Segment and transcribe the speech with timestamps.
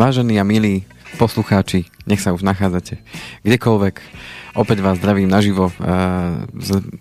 [0.00, 0.88] Vážení a milí
[1.20, 3.04] poslucháči, nech sa už nachádzate
[3.44, 4.00] kdekoľvek.
[4.56, 6.48] Opäť vás zdravím naživo uh,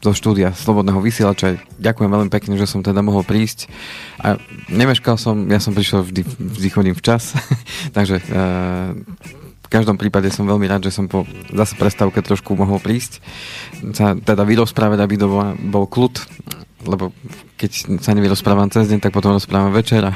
[0.03, 1.63] zo štúdia Slobodného vysielača.
[1.79, 3.71] Ďakujem veľmi pekne, že som teda mohol prísť.
[4.19, 4.35] A
[4.67, 7.39] nemeškal som, ja som prišiel vždy, vždy chodím včas,
[7.95, 8.91] takže uh,
[9.63, 11.23] v každom prípade som veľmi rád, že som po
[11.55, 13.23] zase prestávke trošku mohol prísť.
[13.95, 16.19] Sa teda vyrozprávať, aby to bol, bol kľud,
[16.87, 17.11] lebo
[17.59, 19.99] keď sa nevyrozprávam cez deň, tak potom rozprávam večer.
[20.07, 20.15] A,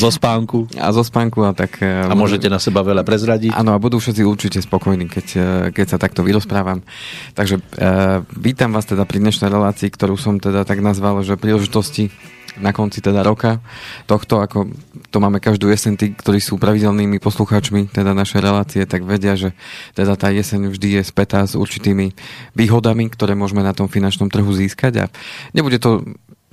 [0.00, 0.64] zo spánku.
[0.80, 1.44] A zo spánku.
[1.44, 3.52] A, tak, a môžete na seba veľa prezradiť.
[3.52, 6.80] Áno, a budú všetci určite spokojní, keď, e, keď sa takto vyrozprávam.
[7.36, 12.08] Takže uh, vítam vás teda pri dnešnej relácii, ktorú som teda tak nazval, že príležitosti
[12.58, 13.62] na konci teda roka
[14.10, 14.72] tohto, ako
[15.08, 19.56] to máme každú jeseň, tí, ktorí sú pravidelnými poslucháčmi teda našej relácie, tak vedia, že
[19.96, 22.12] teda tá jeseň vždy je spätá s určitými
[22.52, 25.04] výhodami, ktoré môžeme na tom finančnom trhu získať a
[25.56, 26.04] nebude to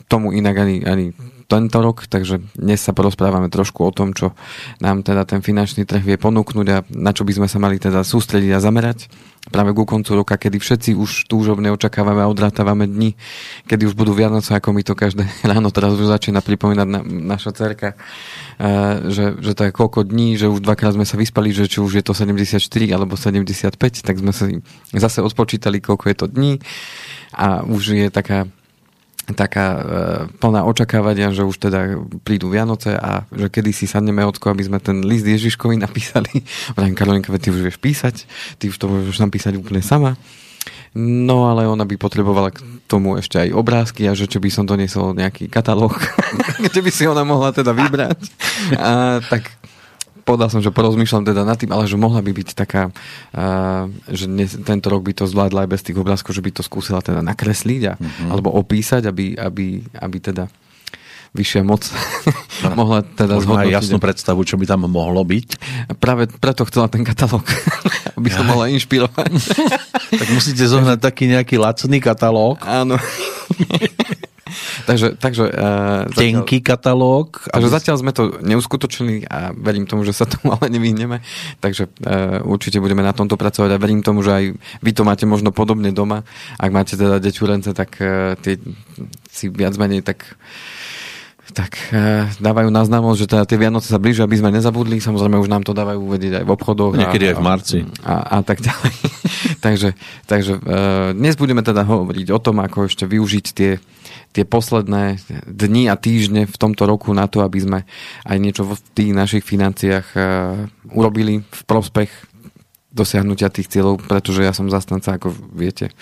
[0.08, 1.06] tomu inak ani, ani
[1.46, 4.34] tento rok, takže dnes sa porozprávame trošku o tom, čo
[4.82, 8.02] nám teda ten finančný trh vie ponúknuť a na čo by sme sa mali teda
[8.02, 9.10] sústrediť a zamerať
[9.50, 13.14] práve ku koncu roka, kedy všetci už túžobne očakávame a odrátavame dni,
[13.70, 17.54] kedy už budú Vianoce, ako mi to každé ráno teraz už začína pripomínať na, naša
[17.54, 21.70] cerka, uh, že, že to je koľko dní, že už dvakrát sme sa vyspali, že
[21.70, 22.58] či už je to 74
[22.90, 24.46] alebo 75, tak sme sa
[24.96, 26.54] zase odpočítali, koľko je to dní
[27.36, 28.50] a už je taká
[29.34, 29.80] taká e,
[30.38, 34.78] plná očakávania, že už teda prídu Vianoce a že kedy si sadneme ocko, aby sme
[34.78, 36.46] ten list Ježiškovi napísali.
[36.78, 38.30] Vrajím, Karolinka, ty už vieš písať,
[38.62, 40.14] ty už to môžeš napísať úplne sama.
[40.96, 44.64] No ale ona by potrebovala k tomu ešte aj obrázky a že či by som
[44.64, 45.98] doniesol nejaký katalóg,
[46.70, 48.20] kde by si ona mohla teda vybrať.
[48.80, 49.52] A, tak
[50.26, 54.26] povedal som, že porozmýšľam teda nad tým, ale že mohla by byť taká, uh, že
[54.26, 57.22] dnes, tento rok by to zvládla aj bez tých obrázkov, že by to skúsila teda
[57.22, 58.30] nakresliť a, uh-huh.
[58.34, 60.50] alebo opísať, aby, aby, aby teda
[61.36, 61.84] vyššia moc
[62.80, 63.76] mohla teda zhodnotiť.
[63.76, 65.50] jasnú predstavu, čo by tam mohlo byť.
[66.00, 67.44] Práve preto chcela ten katalóg,
[68.18, 69.32] aby sa mohla inšpirovať.
[70.24, 72.58] tak musíte zohnať taký nejaký lacný katalóg.
[72.64, 72.96] Áno.
[74.90, 77.28] Takže, takže, uh, Tenký zatiaľ, katalóg.
[77.50, 77.76] Takže aby...
[77.76, 81.22] zatiaľ sme to neuskutočnili a verím tomu, že sa tomu ale nevyhneme.
[81.64, 84.46] Takže uh, určite budeme na tomto pracovať a verím tomu, že aj
[84.82, 86.28] vy to máte možno podobne doma.
[86.60, 88.60] Ak máte teda deťurence, tak uh, tie
[89.32, 90.24] si viac menej tak
[91.54, 94.98] tak e, dávajú na známosť, že teda tie Vianoce sa blížia, aby sme nezabudli.
[94.98, 96.98] Samozrejme už nám to dávajú vedieť aj v obchodoch.
[96.98, 97.78] Niekedy a, aj v marci.
[98.02, 98.94] A, a, a tak ďalej.
[99.66, 99.90] takže
[100.26, 100.62] takže e,
[101.14, 103.78] dnes budeme teda hovoriť o tom, ako ešte využiť tie
[104.36, 105.16] tie posledné
[105.48, 107.80] dni a týždne v tomto roku na to, aby sme
[108.28, 112.12] aj niečo v tých našich financiách uh, urobili v prospech
[112.92, 115.96] dosiahnutia tých cieľov, pretože ja som zastanca, ako viete,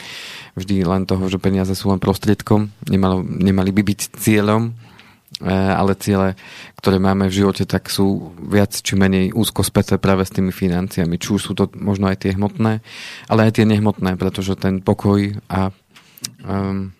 [0.57, 5.93] vždy len toho, že peniaze sú len prostriedkom, nemalo, nemali by byť cieľom, uh, ale
[6.01, 6.33] ciele,
[6.81, 11.21] ktoré máme v živote, tak sú viac či menej úzko späté práve s tými financiami.
[11.21, 12.81] Či už sú to možno aj tie hmotné,
[13.29, 15.69] ale aj tie nehmotné, pretože ten pokoj a
[16.41, 16.97] um,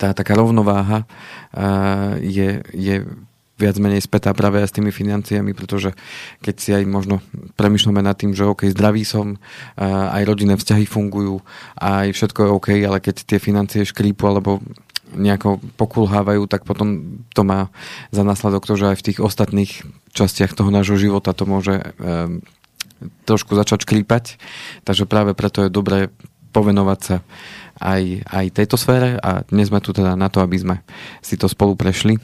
[0.00, 1.04] tá taká rovnováha
[2.24, 3.04] je, je
[3.60, 5.92] viac menej spätá práve aj s tými financiami, pretože
[6.40, 7.20] keď si aj možno
[7.60, 9.36] premyšľame nad tým, že OK, zdravý som,
[9.76, 11.44] aj rodinné vzťahy fungujú,
[11.76, 14.64] aj všetko je OK, ale keď tie financie škrípu alebo
[15.12, 17.68] nejako pokulhávajú, tak potom to má
[18.14, 19.72] za následok to, že aj v tých ostatných
[20.16, 22.40] častiach toho nášho života to môže um,
[23.26, 24.38] trošku začať škrípať.
[24.86, 26.14] Takže práve preto je dobré
[26.54, 27.16] povenovať sa
[27.80, 30.76] aj, aj tejto sfére a dnes sme tu teda na to, aby sme
[31.24, 32.20] si to spolu prešli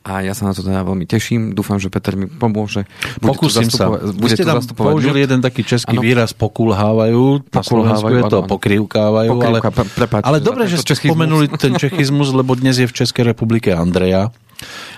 [0.00, 1.52] a ja sa na to teda veľmi teším.
[1.52, 2.88] Dúfam, že Peter mi pomôže.
[3.20, 3.92] Bude Pokúsim sa.
[3.92, 6.02] Bude ste tam použili jeden taký český ano.
[6.02, 7.44] výraz pokulhávajú.
[7.52, 9.28] Pokulhávajú, je to ano, pokrývkávajú.
[9.28, 13.28] Pokrývka, ale, prepáč, ale dobre, že ste spomenuli ten čechizmus, lebo dnes je v Českej
[13.28, 14.32] republike Andreja.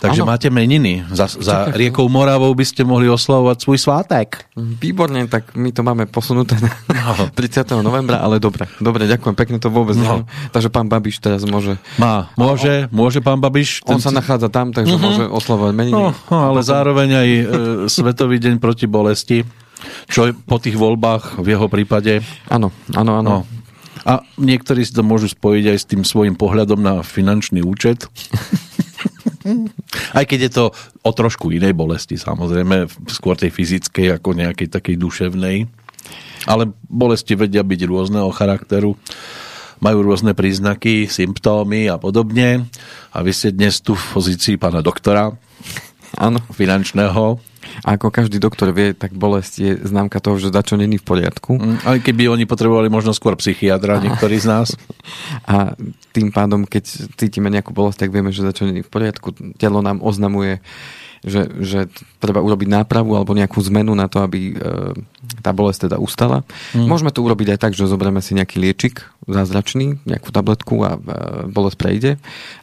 [0.03, 0.31] Takže ano.
[0.35, 1.07] máte meniny.
[1.15, 4.51] Za, za riekou Moravou by ste mohli oslavovať svoj svátek.
[4.59, 7.31] Výborne, tak my to máme posunuté na no.
[7.39, 7.71] 30.
[7.81, 8.67] novembra, ale dobre.
[8.83, 10.03] Dobre, ďakujem, pekne to vôbec no.
[10.03, 10.25] neviem.
[10.51, 11.79] Takže pán Babiš teraz môže...
[12.03, 13.87] Má, môže, on, môže pán Babiš.
[13.87, 15.07] On sa nachádza tam, takže uh-huh.
[15.07, 15.95] môže oslavovať meniny.
[15.95, 16.71] No, no ale potom...
[16.75, 17.43] zároveň aj e,
[17.87, 19.47] Svetový deň proti bolesti,
[20.11, 22.27] čo je po tých voľbách v jeho prípade.
[22.51, 23.31] Áno, áno, áno.
[23.31, 23.63] No.
[24.03, 28.03] A niektorí si to môžu spojiť aj s tým svojim pohľadom na finančný účet.
[30.19, 30.65] Aj keď je to
[31.03, 35.67] o trošku inej bolesti, samozrejme, skôr tej fyzickej ako nejakej takej duševnej.
[36.47, 38.99] Ale bolesti vedia byť rôzneho charakteru,
[39.83, 42.67] majú rôzne príznaky, symptómy a podobne.
[43.15, 45.35] A vy ste dnes tu v pozícii pána doktora,
[46.19, 46.39] Áno.
[46.55, 47.39] finančného,
[47.81, 51.57] a ako každý doktor vie, tak bolesť je známka toho, že dačo není v poriadku.
[51.57, 54.69] Mm, aj keby oni potrebovali možno skôr psychiatra, niektorí z nás.
[55.53, 55.73] A
[56.13, 59.33] tým pádom, keď cítime nejakú bolesť, tak vieme, že dačo není v poriadku.
[59.57, 60.61] Telo nám oznamuje
[61.23, 61.81] že, že
[62.19, 64.55] treba urobiť nápravu alebo nejakú zmenu na to, aby e,
[65.43, 66.43] tá bolesť teda ustala.
[66.75, 66.91] Mm.
[66.91, 71.01] Môžeme to urobiť aj tak, že zoberieme si nejaký liečik zázračný, nejakú tabletku a e,
[71.47, 72.11] bolesť prejde.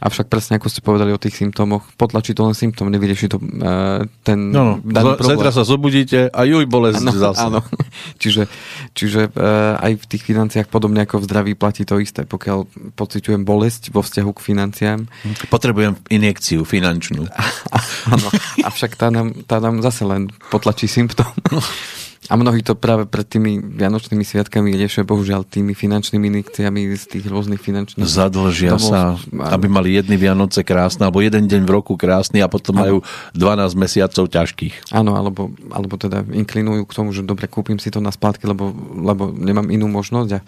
[0.04, 4.04] Avšak presne ako ste povedali o tých symptómoch, potlačí to len symptóm, nevyrieši to e,
[4.28, 4.74] ten no, no.
[4.84, 5.40] daný problém.
[5.40, 7.48] Zajtra sa zobudíte a juj bolesť ano, zase.
[7.48, 7.60] Áno.
[8.22, 8.52] čiže
[8.92, 12.28] čiže e, aj v tých financiách podobne ako v zdraví platí to isté.
[12.28, 15.00] Pokiaľ pociťujem bolesť vo vzťahu k financiám.
[15.48, 17.24] Potrebujem injekciu finančnú.
[18.14, 18.28] Áno,
[18.68, 21.32] avšak tá nám, tá nám zase len potlačí symptóm.
[22.28, 27.26] A mnohí to práve pred tými Vianočnými sviatkami riešia bohužiaľ tými finančnými injekciami z tých
[27.32, 28.04] rôznych finančných...
[28.04, 29.16] Zadlžia domov, sa,
[29.56, 32.84] aby mali jedny Vianoce krásne, alebo jeden deň v roku krásny a potom ano.
[32.84, 32.98] majú
[33.40, 34.92] 12 mesiacov ťažkých.
[34.92, 38.76] Áno, alebo, alebo teda inklinujú k tomu, že dobre, kúpim si to na splátky, lebo,
[39.00, 40.30] lebo nemám inú možnosť.
[40.36, 40.40] A,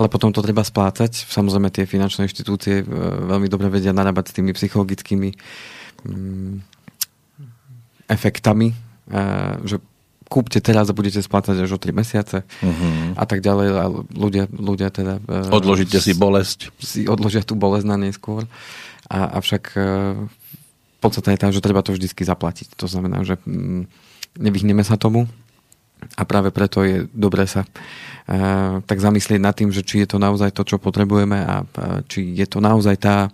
[0.00, 1.14] ale potom to treba splácať.
[1.28, 2.84] Samozrejme tie finančné inštitúcie e,
[3.28, 5.30] veľmi dobre vedia narábať s tými psychologickými
[6.08, 6.54] mm,
[8.10, 8.76] efektami, e,
[9.62, 9.78] že
[10.26, 13.14] kúpte teraz a budete splácať až o 3 mesiace uh-huh.
[13.14, 13.66] a tak ďalej.
[13.76, 15.20] A ľudia, ľudia teda...
[15.24, 16.72] E, Odložíte si bolesť.
[16.80, 18.48] Si odložia tú bolesť na neskôr.
[19.06, 19.76] A, avšak
[21.04, 22.80] podstate je tá, že treba to vždy zaplatiť.
[22.80, 23.84] To znamená, že mm,
[24.40, 25.28] nevyhneme sa tomu
[26.16, 30.18] a práve preto je dobré sa uh, tak zamyslieť nad tým, že či je to
[30.20, 31.64] naozaj to, čo potrebujeme a
[32.08, 33.28] či je to naozaj tá,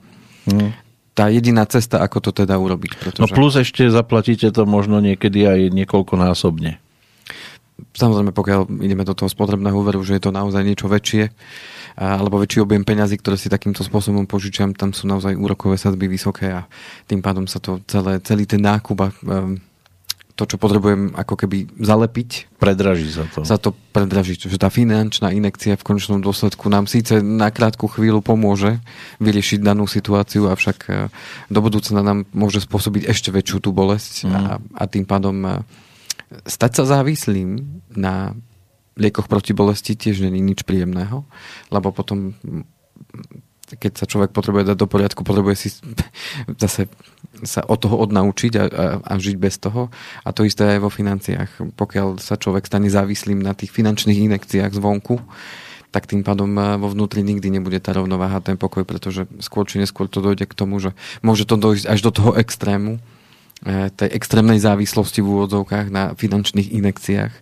[0.50, 0.89] mm.
[1.20, 2.96] Tá jediná cesta, ako to teda urobiť.
[2.96, 3.20] Pretože...
[3.20, 6.80] No plus ešte zaplatíte to možno niekedy aj niekoľkonásobne.
[7.92, 11.28] Samozrejme, pokiaľ ideme do toho spotrebného úveru, že je to naozaj niečo väčšie,
[12.00, 16.48] alebo väčší objem peňazí, ktoré si takýmto spôsobom požičiam, tam sú naozaj úrokové sadzby vysoké
[16.56, 16.64] a
[17.04, 19.60] tým pádom sa to celé, celý ten nákup a um,
[20.40, 22.56] to, čo potrebujem ako keby zalepiť.
[22.56, 23.44] Predraží sa to.
[23.44, 24.40] Sa to predraží.
[24.40, 28.80] Že tá finančná inekcia v konečnom dôsledku nám síce na krátku chvíľu pomôže
[29.20, 30.92] vyriešiť danú situáciu, avšak e,
[31.52, 34.32] do budúcna nám môže spôsobiť ešte väčšiu tú bolesť mm.
[34.32, 35.50] a, a tým pádom e,
[36.48, 37.60] stať sa závislým
[37.92, 38.32] na
[38.96, 41.28] liekoch proti bolesti tiež není nič príjemného,
[41.68, 42.32] lebo potom
[43.76, 45.68] keď sa človek potrebuje dať do poriadku, potrebuje si
[46.62, 46.90] zase
[47.44, 49.88] sa od toho odnaučiť a, a, a žiť bez toho.
[50.26, 51.74] A to isté aj vo financiách.
[51.78, 55.22] Pokiaľ sa človek stane závislým na tých finančných inekciách zvonku,
[55.90, 59.82] tak tým pádom eh, vo vnútri nikdy nebude tá rovnováha, ten pokoj, pretože skôr či
[59.82, 63.02] neskôr to dojde k tomu, že môže to dojsť až do toho extrému,
[63.66, 67.34] eh, tej extrémnej závislosti v úvodzovkách na finančných inekciách,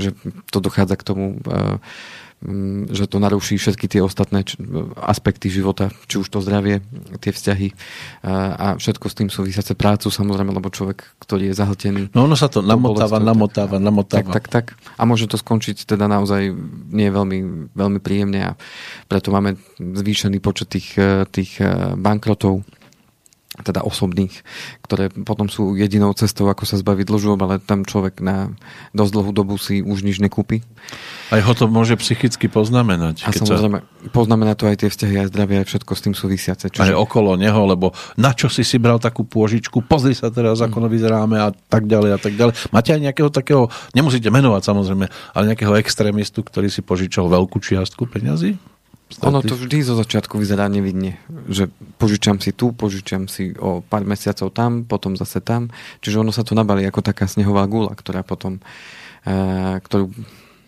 [0.00, 0.16] že
[0.48, 1.80] to dochádza k tomu Mm,
[2.90, 4.42] že to naruší všetky tie ostatné
[4.98, 6.82] aspekty života, či už to zdravie,
[7.22, 7.68] tie vzťahy
[8.26, 12.02] a všetko s tým súvisiace prácu samozrejme, lebo človek, ktorý je zahltený.
[12.12, 14.34] No ono sa to namotáva, namotáva, namotáva.
[14.34, 14.78] Tak, tak, tak.
[14.98, 16.50] A môže to skončiť teda naozaj
[16.90, 18.52] nie veľmi, veľmi príjemne a
[19.06, 22.66] preto máme zvýšený počet tých, e, tých e, bankrotov
[23.60, 24.32] teda osobných,
[24.80, 28.56] ktoré potom sú jedinou cestou, ako sa zbaviť dlžob, ale tam človek na
[28.96, 30.64] dosť dlhú dobu si už nič nekúpi.
[31.28, 33.28] Aj ho to môže psychicky poznamenať.
[33.28, 34.08] A samozrejme, sa...
[34.08, 36.66] poznamená to aj tie vzťahy, aj zdravie, aj všetko s tým súvisiace.
[36.72, 36.92] Čiže...
[36.92, 40.88] Aj okolo neho, lebo na čo si si bral takú pôžičku, pozri sa teraz, ako
[40.88, 40.88] mm.
[40.88, 42.56] vyzeráme a tak ďalej a tak ďalej.
[42.72, 45.04] Máte aj nejakého takého, nemusíte menovať samozrejme,
[45.36, 48.56] ale nejakého extrémistu, ktorý si požičal veľkú čiastku peňazí?
[49.20, 51.68] Ono to vždy zo začiatku vyzerá nevidne, že
[52.00, 55.68] požičam si tu, požičam si o pár mesiacov tam, potom zase tam,
[56.00, 58.62] čiže ono sa to nabalí ako taká snehová gula, ktorá potom,
[59.28, 60.08] e, ktorú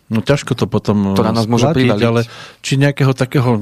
[0.04, 2.28] No ťažko to potom ktorá nás môže platiť, ale
[2.60, 3.56] či nejakého takého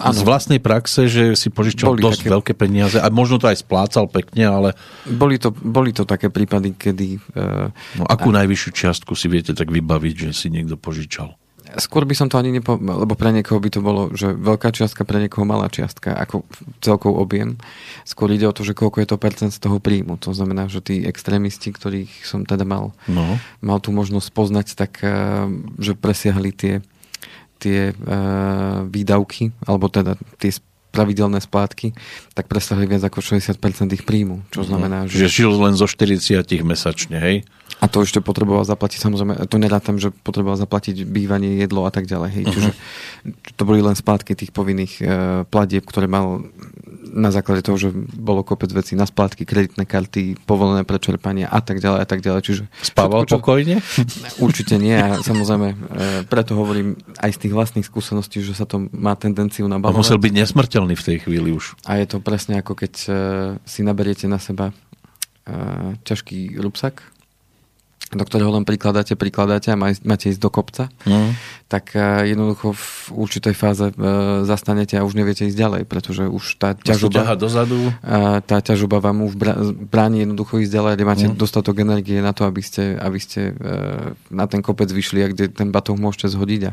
[0.00, 0.16] ano.
[0.16, 2.32] z vlastnej praxe, že si požičal boli dosť také...
[2.32, 4.68] veľké peniaze a možno to aj splácal pekne, ale...
[5.04, 7.20] Boli to, boli to také prípady, kedy...
[7.36, 7.68] Uh,
[8.00, 8.40] no akú a...
[8.40, 11.36] najvyššiu čiastku si viete tak vybaviť, že si niekto požičal?
[11.76, 12.76] Skôr by som to ani nepo...
[12.76, 16.44] lebo pre niekoho by to bolo, že veľká čiastka, pre niekoho malá čiastka, ako
[16.80, 17.60] celkov objem.
[18.08, 20.16] Skôr ide o to, že koľko je to percent z toho príjmu.
[20.24, 23.36] To znamená, že tí extrémisti, ktorých som teda mal, no.
[23.60, 25.12] mal tú možnosť poznať, tak eh,
[25.80, 26.74] že presiahli tie,
[27.56, 30.52] tie uh, výdavky, alebo teda tie
[30.96, 31.92] pravidelné splátky,
[32.32, 33.60] tak presahli viac ako 60%
[33.92, 34.48] ich príjmu.
[34.48, 34.68] Čo mhm.
[34.72, 35.20] znamená, že...
[35.24, 37.36] Že žil len zo 40 mesačne, hej?
[37.76, 42.08] A to ešte potreboval zaplatiť, samozrejme, to nerátam, že potreboval zaplatiť bývanie, jedlo a tak
[42.08, 42.30] ďalej.
[42.32, 42.44] Hej.
[42.44, 42.52] Uh-huh.
[42.56, 42.70] Čiže
[43.52, 45.06] to boli len splátky tých povinných uh,
[45.44, 46.40] platieb, ktoré mal
[47.16, 51.80] na základe toho, že bolo kopec vecí na splátky, kreditné karty, povolené prečerpanie a tak
[51.80, 52.40] ďalej a tak ďalej.
[52.44, 53.36] Čiže Spával všetko, čo...
[53.40, 53.76] pokojne?
[54.46, 55.76] Určite nie a samozrejme e,
[56.28, 59.96] preto hovorím aj z tých vlastných skúseností, že sa to má tendenciu nabalovať.
[59.96, 61.80] On musel byť nesmrteľný v tej chvíli už.
[61.88, 63.10] A je to presne ako keď e,
[63.64, 64.74] si naberiete na seba e,
[66.04, 67.15] ťažký rúbsak
[68.14, 71.30] do ktorého len prikladáte, prikladáte a máte ísť do kopca, mm.
[71.66, 73.94] Tak e, jednoducho v určitej fáze e,
[74.46, 77.90] zastanete a už neviete ísť ďalej, pretože už tá ťažoba, dozadu.
[78.46, 79.34] tá ťažoba vám už
[79.90, 81.34] bráni jednoducho ísť ďalej, nemáte mm.
[81.34, 83.52] dostatok energie na to, aby ste, aby ste e,
[84.30, 86.72] na ten kopec vyšli a kde ten batoh môžete zhodiť a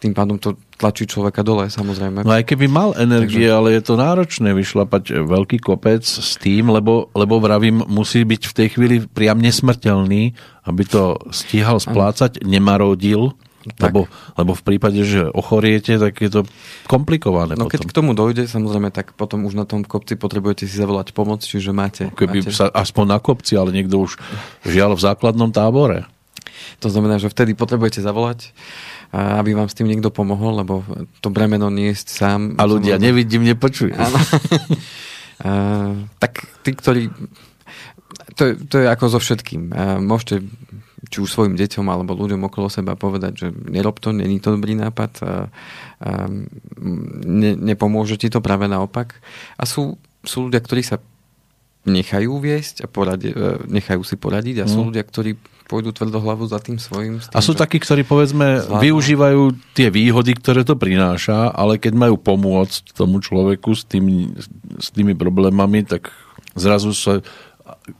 [0.00, 2.24] tým pádom to tlačí človeka dole, samozrejme.
[2.24, 3.54] No aj keby mal energie, Takže...
[3.54, 8.56] ale je to náročné vyšlapať veľký kopec s tým, lebo, lebo vravím, musí byť v
[8.56, 10.32] tej chvíli priam nesmrteľný,
[10.64, 13.36] aby to stíhal splácať, nemarodil
[13.78, 16.40] lebo, lebo v prípade, že ochoriete, tak je to
[16.90, 17.54] komplikované.
[17.54, 17.72] No potom.
[17.78, 21.46] keď k tomu dojde, samozrejme, tak potom už na tom kopci potrebujete si zavolať pomoc,
[21.46, 22.10] čiže máte...
[22.10, 22.54] No keby máte...
[22.54, 24.18] sa aspoň na kopci, ale niekto už
[24.66, 26.10] žial v základnom tábore.
[26.82, 28.50] To znamená, že vtedy potrebujete zavolať,
[29.14, 30.82] aby vám s tým niekto pomohol, lebo
[31.22, 32.58] to bremeno nie je sám.
[32.58, 33.06] A ľudia znamená...
[33.06, 33.94] nevidím, nepočujú.
[33.94, 34.18] Áno.
[36.22, 36.32] tak
[36.66, 37.02] tí, ktorí...
[38.40, 39.70] To je, to je ako so všetkým.
[40.02, 40.40] Môžete
[41.10, 44.78] či už svojim deťom alebo ľuďom okolo seba povedať, že nerob to, není to dobrý
[44.78, 45.26] nápad, a,
[45.98, 46.10] a
[47.26, 49.18] ne, nepomôže ti to práve naopak.
[49.58, 51.02] A sú, sú ľudia, ktorí sa
[51.82, 54.86] nechajú viesť a poradi, e, nechajú si poradiť a sú mm.
[54.94, 55.34] ľudia, ktorí
[55.66, 57.18] pôjdu tvrdohlavu za tým svojim.
[57.18, 58.82] Tým, a sú takí, ktorí povedzme zvládnu.
[58.86, 59.42] využívajú
[59.74, 64.36] tie výhody, ktoré to prináša, ale keď majú pomôcť tomu človeku s tými,
[64.78, 66.14] s tými problémami, tak
[66.54, 67.24] zrazu sa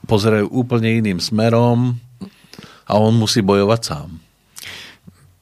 [0.06, 1.98] pozerajú úplne iným smerom,
[2.92, 4.20] a on musí bojovať sám.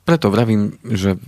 [0.06, 1.18] Preto vravím, že e,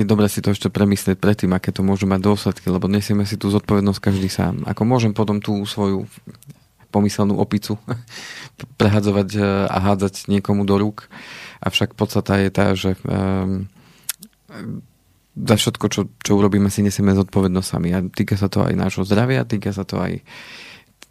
[0.00, 3.36] je dobré si to ešte premyslieť predtým, aké to môže mať dôsledky, lebo nesieme si
[3.36, 4.64] tú zodpovednosť každý sám.
[4.64, 6.08] Ako môžem potom tú svoju
[6.88, 7.76] pomyselnú opicu
[8.80, 11.12] prehadzovať e, a hádzať niekomu do rúk,
[11.60, 13.68] avšak podstata je tá, že um,
[15.38, 17.94] za všetko, čo, čo urobíme, si nesieme zodpovednosť sami.
[17.94, 20.22] A týka sa to aj nášho zdravia, týka sa to aj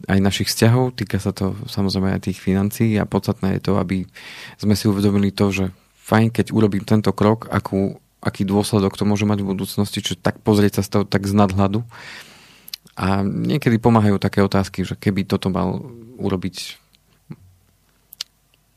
[0.06, 4.06] aj našich vzťahov, týka sa to samozrejme aj tých financií a podstatné je to, aby
[4.54, 5.74] sme si uvedomili to, že
[6.06, 10.38] fajn, keď urobím tento krok, akú, aký dôsledok to môže mať v budúcnosti, čiže tak
[10.46, 11.82] pozrieť sa z toho tak z nadhľadu.
[12.98, 15.82] A niekedy pomáhajú také otázky, že keby toto mal
[16.18, 16.78] urobiť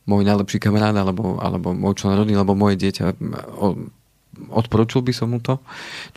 [0.10, 3.18] môj najlepší kamarát, alebo, alebo môj člen rodiny, alebo moje dieťa,
[4.50, 5.62] odporúčil by som mu to.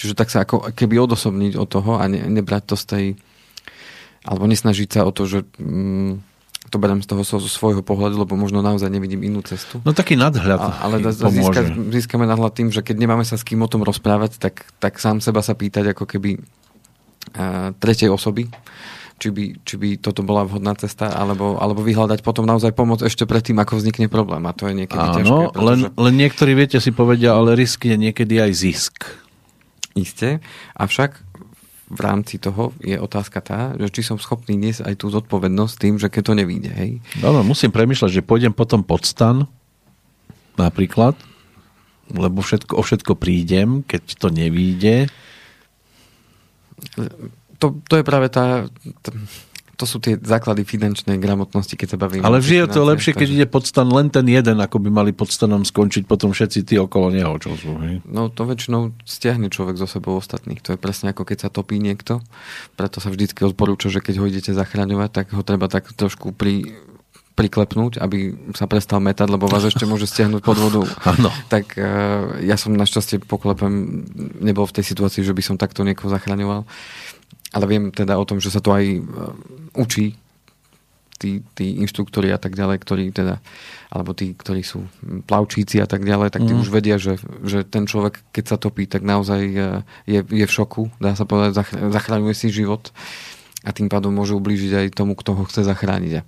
[0.00, 3.04] Čiže tak sa ako keby odosobniť od toho a ne, nebrať to z tej
[4.24, 6.34] alebo nesnažiť sa o to, že mm,
[6.72, 9.84] to beriem z toho zo svojho pohľadu, lebo možno naozaj nevidím inú cestu.
[9.84, 11.60] No taký nadhľad a, Ale získa,
[11.92, 15.20] získame nadhľad tým, že keď nemáme sa s kým o tom rozprávať, tak, tak sám
[15.20, 16.40] seba sa pýtať ako keby
[17.36, 18.48] a, tretej osoby,
[19.20, 23.28] či by, či by toto bola vhodná cesta, alebo, alebo vyhľadať potom naozaj pomoc ešte
[23.28, 24.42] predtým, ako vznikne problém.
[24.48, 25.40] A to je niekedy Áno, ťažké.
[25.52, 25.64] Pretože...
[25.68, 28.94] Len, len niektorí, viete, si povedia, ale risk je niekedy aj zisk.
[29.94, 30.42] Isté,
[30.74, 31.23] avšak
[31.94, 35.94] v rámci toho je otázka tá, že či som schopný niesť aj tú zodpovednosť tým,
[35.96, 36.70] že keď to nevíde.
[36.74, 36.98] Hej?
[37.22, 39.46] No, no, musím premyšľať, že pôjdem potom pod stan,
[40.58, 41.14] napríklad,
[42.10, 45.08] lebo všetko, o všetko prídem, keď to nevíde.
[47.62, 48.68] To, to je práve tá,
[49.00, 49.10] tá
[49.74, 52.22] to sú tie základy finančnej gramotnosti, keď sa bavíme.
[52.22, 55.66] Ale vždy je to lepšie, keď ide podstan len ten jeden, ako by mali podstanom
[55.66, 57.74] skončiť potom všetci tí okolo neho, čo sú.
[57.82, 58.06] Hej?
[58.06, 60.62] No to väčšinou stiahne človek zo sebou ostatných.
[60.62, 62.22] To je presne ako keď sa topí niekto.
[62.78, 66.78] Preto sa vždycky odporúča, že keď ho idete zachraňovať, tak ho treba tak trošku pri,
[67.34, 70.82] priklepnúť, aby sa prestal metať, lebo vás ešte môže stiahnuť pod vodu.
[71.04, 71.30] Ano.
[71.50, 74.02] Tak uh, ja som našťastie poklepem
[74.40, 76.64] nebol v tej situácii, že by som takto niekoho zachraňoval
[77.54, 79.30] ale viem teda o tom, že sa to aj uh,
[79.78, 80.18] učí
[81.14, 83.38] tí, tí inštruktori a tak ďalej, ktorí teda,
[83.94, 84.82] alebo tí, ktorí sú
[85.30, 86.60] plavčíci a tak ďalej, tak tí mm.
[86.60, 90.52] už vedia, že, že ten človek, keď sa topí, tak naozaj uh, je, je v
[90.52, 91.62] šoku, dá sa povedať,
[91.94, 92.90] zachraňuje si život
[93.64, 96.26] a tým pádom môže ublížiť aj tomu, kto ho chce zachrániť.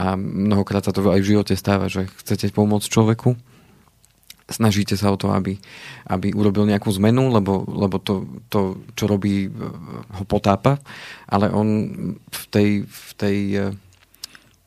[0.00, 3.36] A mnohokrát sa to aj v živote stáva, že chcete pomôcť človeku,
[4.50, 5.56] snažíte sa o to, aby,
[6.10, 9.52] aby urobil nejakú zmenu, lebo, lebo to, to, čo robí, eh,
[10.18, 10.82] ho potápa,
[11.30, 11.68] ale on
[12.26, 13.88] v tej, v tej eh,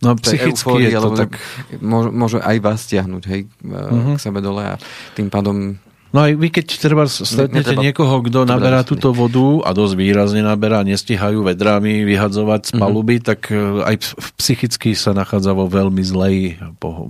[0.03, 1.39] No psychicky je to tak...
[1.79, 4.19] Môže, môže aj vás stiahnuť hej, uh-huh.
[4.19, 4.75] k sebe dole a
[5.15, 5.79] tým pádom
[6.13, 10.85] No aj vy, keď treba stretnete niekoho, kto naberá túto vodu a dosť výrazne naberá,
[10.85, 12.79] nestihajú vedrami vyhadzovať z mhm.
[12.79, 13.29] paluby, mm-hmm.
[13.33, 13.95] tak e, aj
[14.37, 16.61] psychicky sa nachádza vo veľmi zlej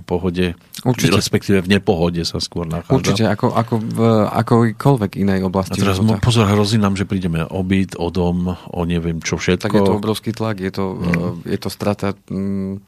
[0.08, 0.56] pohode.
[0.88, 1.20] Určite.
[1.20, 2.96] Respektíve v nepohode sa skôr nachádza.
[2.96, 5.76] Určite, ako, ako v akojkoľvek inej oblasti.
[5.76, 6.24] A teraz života.
[6.24, 9.68] pozor, hrozí nám, že prídeme o byt, o dom, o neviem čo všetko.
[9.68, 11.44] Tak je to obrovský tlak, je to, mm.
[11.44, 12.80] je to strata mm,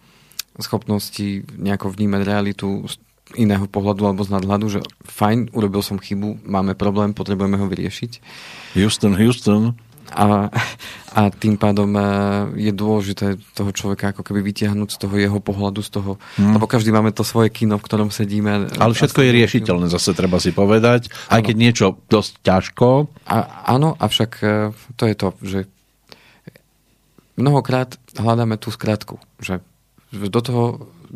[0.65, 2.89] schopnosti nejako vnímať realitu
[3.35, 8.23] iného pohľadu alebo z nadhľadu, že fajn, urobil som chybu, máme problém, potrebujeme ho vyriešiť.
[8.79, 9.75] Houston, Houston.
[10.15, 10.55] A,
[11.19, 12.03] a tým pádom e,
[12.63, 16.55] je dôležité toho človeka ako keby vytiahnuť z toho jeho pohľadu, z toho, hmm.
[16.55, 18.71] lebo každý máme to svoje kino, v ktorom sedíme.
[18.79, 23.11] Ale všetko je riešiteľné, zase treba si povedať, aj keď niečo dosť ťažko.
[23.27, 25.59] A, áno, avšak e, to je to, že
[27.35, 29.59] mnohokrát hľadáme tú skratku, že
[30.15, 30.63] do toho,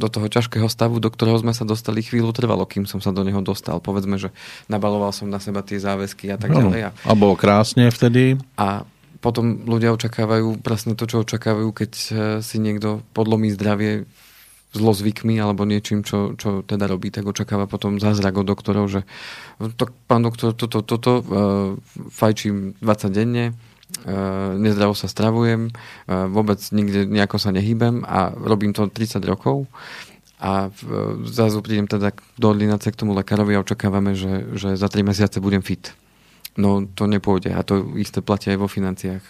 [0.00, 3.20] do toho ťažkého stavu, do ktorého sme sa dostali, chvíľu trvalo, kým som sa do
[3.20, 3.84] neho dostal.
[3.84, 4.32] Povedzme, že
[4.72, 6.96] nabaloval som na seba tie záväzky a tak ďalej.
[7.04, 8.40] A bolo krásne vtedy.
[8.56, 8.88] A
[9.20, 14.08] potom ľudia očakávajú presne to, čo očakávajú, keď eh, si niekto podlomí zdravie
[14.70, 19.02] zlozvykmi alebo niečím, čo, čo teda robí, tak očakáva potom zázrak od doktorov, že
[19.58, 21.74] to, pán doktor, toto, toto, uh,
[22.14, 23.58] fajčím 20 denne,
[24.56, 29.68] nezdravo sa stravujem, uh, vôbec nikde nejako sa nehýbem a robím to 30 rokov
[30.40, 34.88] a uh, zrazu prídem teda do ordinácie k tomu lekárovi a očakávame, že, že za
[34.88, 35.92] 3 mesiace budem fit.
[36.58, 39.22] No to nepôjde a to isté platia aj vo financiách.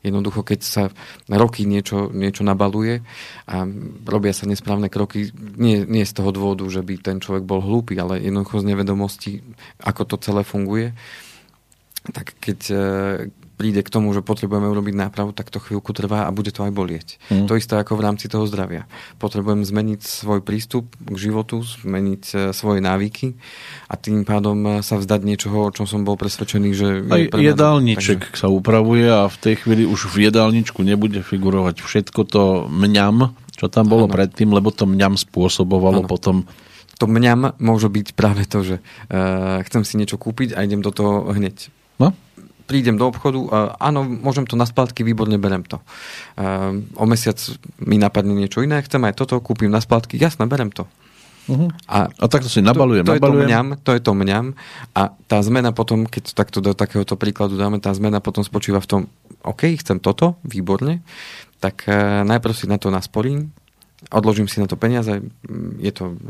[0.00, 0.84] Jednoducho, keď sa
[1.28, 3.04] roky niečo, niečo nabaluje
[3.44, 3.68] a
[4.08, 8.00] robia sa nesprávne kroky, nie, nie z toho dôvodu, že by ten človek bol hlúpy,
[8.00, 9.32] ale jednoducho z nevedomosti,
[9.84, 10.96] ako to celé funguje,
[12.16, 12.58] tak keď
[13.58, 16.70] príde k tomu, že potrebujeme urobiť nápravu, tak to chvíľku trvá a bude to aj
[16.70, 17.18] bolieť.
[17.34, 17.50] Mm.
[17.50, 18.86] To isté ako v rámci toho zdravia.
[19.18, 23.34] Potrebujem zmeniť svoj prístup k životu, zmeniť e, svoje návyky
[23.90, 26.88] a tým pádom e, sa vzdať niečoho, o čom som bol presvedčený, že...
[27.10, 28.38] Aj jedálniček takže...
[28.38, 33.66] sa upravuje a v tej chvíli už v jedálničku nebude figurovať všetko to mňam, čo
[33.66, 34.14] tam bolo ano.
[34.14, 36.08] predtým, lebo to mňam spôsobovalo ano.
[36.08, 36.46] potom
[36.98, 40.90] to mňam môže byť práve to, že uh, chcem si niečo kúpiť a idem do
[40.90, 41.70] toho hneď.
[42.02, 42.10] No?
[42.68, 43.58] Prídem do obchodu, a
[43.88, 45.80] áno, môžem to na splátky, výborne berem to.
[46.94, 47.40] o mesiac
[47.80, 50.84] mi napadne niečo iné, chcem aj toto, kúpim na splátky, jasné, berem to.
[51.48, 51.72] Uh-huh.
[51.88, 53.48] A, a takto si nabalujem, to, to nabalujem.
[53.48, 54.46] Je to, mňam, to je to mňam
[54.92, 58.88] a tá zmena potom, keď takto do takéhoto príkladu dáme, tá zmena potom spočíva v
[58.88, 59.00] tom,
[59.40, 61.00] OK, chcem toto, výborne,
[61.56, 63.48] tak uh, najprv si na to nasporím,
[64.12, 65.24] odložím si na to peniaze,
[65.80, 66.20] je to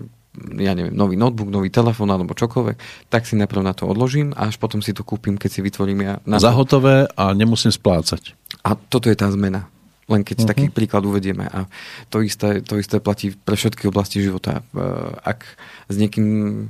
[0.59, 4.49] ja neviem, nový notebook, nový telefón alebo čokoľvek, tak si najprv na to odložím a
[4.49, 6.15] až potom si to kúpim, keď si vytvorím ja.
[6.25, 8.35] Na Zahotové a nemusím splácať.
[8.65, 9.69] A toto je tá zmena.
[10.09, 10.51] Len keď uh-huh.
[10.51, 11.45] taký príklad uvedieme.
[11.53, 11.69] A
[12.09, 14.65] to isté, to isté platí pre všetky oblasti života.
[14.73, 14.83] E,
[15.21, 15.45] ak
[15.93, 16.65] s niekým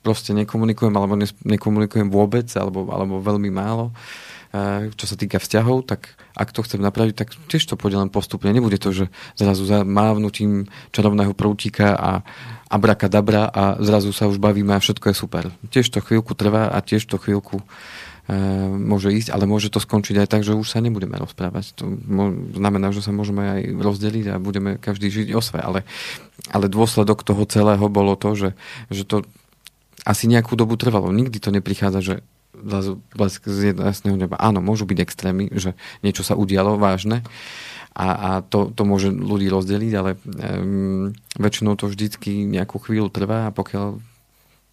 [0.00, 3.92] proste nekomunikujem alebo nekomunikujem vôbec alebo, alebo veľmi málo,
[4.94, 8.54] čo sa týka vzťahov, tak ak to chcem napraviť, tak tiež to pôjde postupne.
[8.54, 12.10] Nebude to, že zrazu mávnutím čarovného prútika a
[12.70, 15.44] abrakadabra a zrazu sa už bavíme a všetko je super.
[15.74, 17.64] Tiež to chvíľku trvá a tiež to chvíľku e,
[18.78, 21.74] môže ísť, ale môže to skončiť aj tak, že už sa nebudeme rozprávať.
[21.82, 21.90] To
[22.54, 25.62] znamená, že sa môžeme aj rozdeliť a budeme každý žiť o svoje.
[25.62, 25.80] Ale,
[26.50, 28.50] ale dôsledok toho celého bolo to, že,
[28.90, 29.26] že to
[30.02, 31.14] asi nejakú dobu trvalo.
[31.14, 32.14] Nikdy to neprichádza, že
[33.14, 34.40] blesk z jasného neba.
[34.40, 37.20] Áno, môžu byť extrémy, že niečo sa udialo vážne
[37.94, 43.46] a, a to, to môže ľudí rozdeliť, ale um, väčšinou to vždycky nejakú chvíľu trvá
[43.46, 44.02] a pokiaľ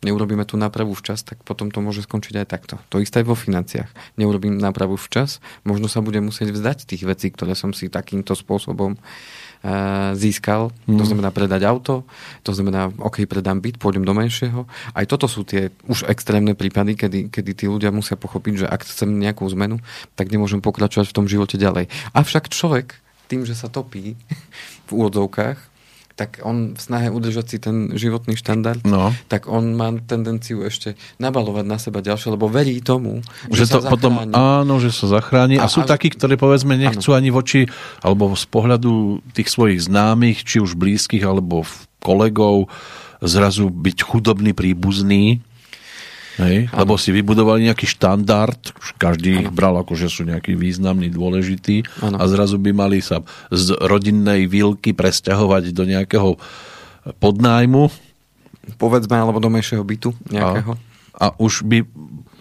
[0.01, 2.75] neurobíme tú nápravu včas, tak potom to môže skončiť aj takto.
[2.89, 3.89] To isté aj vo financiách.
[4.17, 8.97] Neurobím nápravu včas, možno sa budem musieť vzdať tých vecí, ktoré som si takýmto spôsobom
[10.17, 10.97] získal, mm.
[10.97, 12.02] to znamená predať auto,
[12.41, 14.65] to znamená, OK, predám byt, pôjdem do menšieho.
[14.97, 18.89] Aj toto sú tie už extrémne prípady, kedy, kedy tí ľudia musia pochopiť, že ak
[18.89, 19.78] chcem nejakú zmenu,
[20.17, 21.93] tak nemôžem pokračovať v tom živote ďalej.
[22.17, 22.97] Avšak človek
[23.30, 24.17] tým, že sa topí
[24.88, 25.70] v úvodzovkách,
[26.21, 29.10] tak on v snahe udržať si ten životný štandard, no.
[29.25, 33.79] tak on má tendenciu ešte nabalovať na seba ďalšie, lebo verí tomu, že, že to
[33.81, 35.57] sa potom, áno, že sa zachráni.
[35.57, 37.17] A, a sú a, takí, ktorí povedzme nechcú áno.
[37.17, 37.65] ani voči,
[38.05, 41.65] alebo z pohľadu tých svojich známych, či už blízkych, alebo
[41.97, 42.69] kolegov,
[43.25, 45.41] zrazu byť chudobný príbuzný,
[46.41, 48.58] Hej, lebo si vybudovali nejaký štandard,
[48.97, 49.41] každý ano.
[49.45, 52.17] ich bral ako, že sú nejaký významný, dôležitý ano.
[52.17, 53.21] a zrazu by mali sa
[53.54, 56.41] z rodinnej výlky presťahovať do nejakého
[57.21, 57.93] podnájmu.
[58.77, 60.77] Povedzme, alebo do menšieho bytu nejakého.
[61.17, 61.86] A, a už by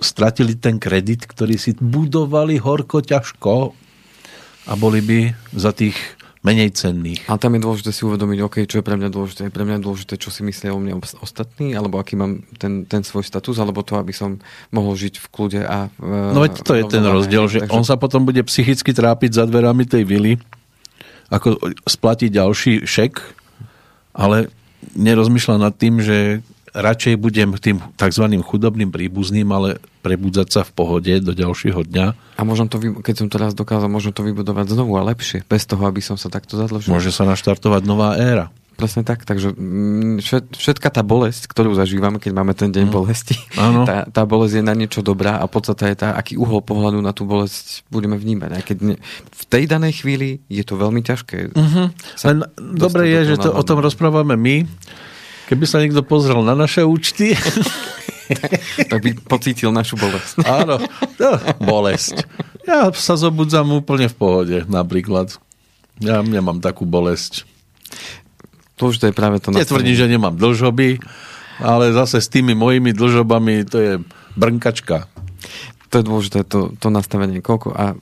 [0.00, 3.76] stratili ten kredit, ktorý si budovali horko ťažko
[4.68, 5.18] a boli by
[5.52, 5.96] za tých
[6.40, 7.28] menej cenných.
[7.28, 9.40] A tam je dôležité si uvedomiť, OK, čo je pre mňa dôležité.
[9.48, 13.04] Je pre mňa dôležité, čo si myslia o mne ostatní, alebo aký mám ten, ten
[13.04, 14.40] svoj status, alebo to, aby som
[14.72, 15.92] mohol žiť v kľude a...
[16.00, 17.76] E, no veď to je ten rozdiel, že takže...
[17.76, 20.40] on sa potom bude psychicky trápiť za dverami tej vily,
[21.28, 23.12] ako splatiť ďalší šek,
[24.16, 24.48] ale
[24.96, 26.40] nerozmýšľa nad tým, že
[26.74, 28.24] radšej budem tým tzv.
[28.42, 32.06] chudobným príbuzným, ale prebudzať sa v pohode do ďalšieho dňa.
[32.38, 35.68] A môžem to, keď som to raz dokázal, môžem to vybudovať znovu a lepšie, bez
[35.68, 36.88] toho, aby som sa takto zadlžil.
[36.88, 38.48] Môže sa naštartovať nová éra.
[38.80, 39.28] presne tak.
[39.28, 40.24] Takže mm,
[40.56, 42.92] všetka tá bolesť, ktorú zažívame, keď máme ten deň mm.
[42.94, 43.36] bolesti,
[43.88, 47.12] tá, tá bolesť je na niečo dobrá a podstate je tá, aký uhol pohľadu na
[47.12, 48.50] tú bolesť budeme vnímať.
[48.56, 48.96] Aj keď ne,
[49.36, 51.52] v tej danej chvíli je to veľmi ťažké.
[51.52, 51.86] Mm-hmm.
[52.24, 54.64] Len dobre je, že to, o tom rozprávame my.
[55.50, 57.34] Keby sa niekto pozrel na naše účty,
[58.90, 60.46] tak by pocítil našu bolesť.
[60.62, 60.78] Áno,
[61.18, 62.22] no, bolesť.
[62.62, 65.34] Ja sa zobudzam úplne v pohode, napríklad.
[65.98, 67.50] Ja nemám takú bolesť.
[68.78, 69.50] To už to je práve to...
[69.50, 71.02] Netvrdím, že nemám dlžoby,
[71.58, 73.92] ale zase s tými mojimi dlžobami to je
[74.38, 75.10] brnkačka.
[75.90, 77.42] To je dôležité, to, to nastavenie.
[77.42, 77.98] Koľko, a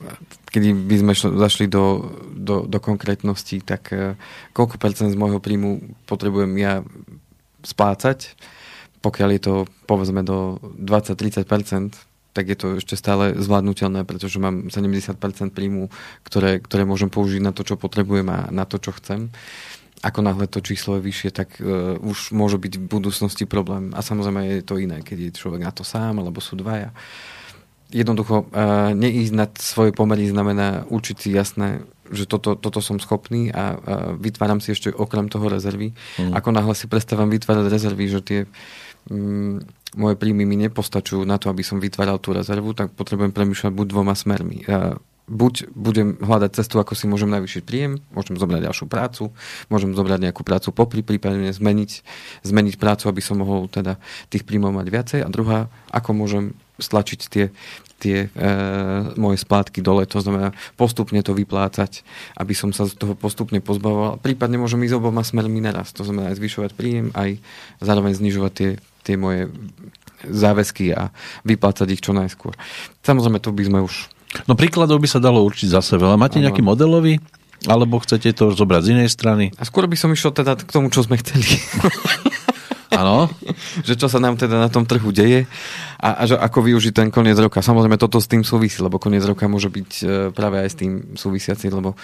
[0.53, 4.13] keď by sme šli, zašli do, do, do konkrétnosti, tak uh,
[4.53, 6.85] koľko percent z môjho príjmu potrebujem ja
[7.63, 8.35] splácať,
[8.99, 9.55] pokiaľ je to
[9.87, 15.17] povedzme do 20-30%, tak je to ešte stále zvládnutelné, pretože mám 70%
[15.51, 15.89] príjmu,
[16.23, 19.33] ktoré, ktoré môžem použiť na to, čo potrebujem a na to, čo chcem.
[19.99, 23.91] Ako náhle to číslo je vyššie, tak uh, už môže byť v budúcnosti problém.
[23.91, 26.95] A samozrejme je to iné, keď je človek na to sám, alebo sú dvaja.
[27.89, 33.49] Jednoducho, uh, neísť nad svoje pomery znamená učiť si jasné, že toto, toto som schopný
[33.49, 33.65] a, a
[34.17, 35.93] vytváram si ešte okrem toho rezervy.
[36.17, 36.33] Mm.
[36.33, 38.39] Ako náhle si prestávam vytvárať rezervy, že tie
[39.09, 39.55] mm,
[39.97, 43.85] moje príjmy mi nepostačujú na to, aby som vytváral tú rezervu, tak potrebujem premýšľať buď
[43.89, 44.65] dvoma smermi.
[44.69, 49.23] Ja buď budem hľadať cestu, ako si môžem navýšiť príjem, môžem zobrať ďalšiu prácu,
[49.69, 51.91] môžem zobrať nejakú prácu popri, prípadne zmeniť,
[52.41, 54.01] zmeniť prácu, aby som mohol teda
[54.33, 55.19] tých príjmov mať viacej.
[55.21, 57.45] A druhá, ako môžem stlačiť tie,
[57.99, 58.49] tie e,
[59.19, 62.01] moje splátky dole, to znamená postupne to vyplácať,
[62.39, 64.17] aby som sa z toho postupne pozbavoval.
[64.23, 67.37] Prípadne môžem ísť oboma smermi naraz, to znamená aj zvyšovať príjem, aj
[67.83, 68.71] zároveň znižovať tie,
[69.03, 69.51] tie moje
[70.23, 71.11] záväzky a
[71.47, 72.55] vyplácať ich čo najskôr.
[73.03, 74.11] Samozrejme, to by sme už...
[74.45, 76.19] No príkladov by sa dalo určiť zase veľa.
[76.19, 76.49] Máte ano.
[76.49, 77.17] nejaký modelový?
[77.67, 79.51] Alebo chcete to zobrať z inej strany?
[79.59, 81.59] A skôr by som išiel teda k tomu, čo sme chceli.
[82.95, 83.27] Áno.
[83.87, 85.49] že čo sa nám teda na tom trhu deje
[85.99, 87.59] a, a že ako využiť ten koniec roka.
[87.59, 90.91] Samozrejme toto s tým súvisí, lebo koniec roka môže byť e, práve aj s tým
[91.19, 91.99] súvisiaci, lebo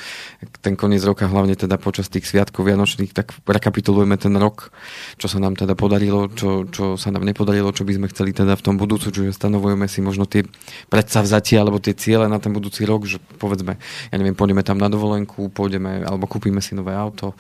[0.60, 4.76] ten koniec roka, hlavne teda počas tých sviatkov vianočných, tak rekapitulujeme ten rok,
[5.16, 8.60] čo sa nám teda podarilo, čo, čo sa nám nepodarilo, čo by sme chceli teda
[8.60, 10.44] v tom budúcu, čiže stanovujeme si možno tie
[10.92, 13.80] predsavzatia alebo tie ciele na ten budúci rok, že povedzme,
[14.12, 17.32] ja neviem, pôjdeme tam na dovolenku, pôjdeme alebo kúpime si nové auto.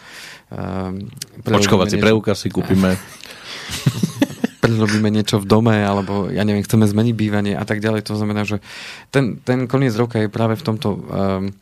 [0.47, 1.03] Um,
[1.43, 2.95] Očkovací preukaz si kúpime.
[4.65, 8.09] Prerobíme niečo v dome, alebo ja neviem, chceme zmeniť bývanie a tak ďalej.
[8.09, 8.59] To znamená, že
[9.13, 11.53] ten, ten koniec roka je práve v tomto um,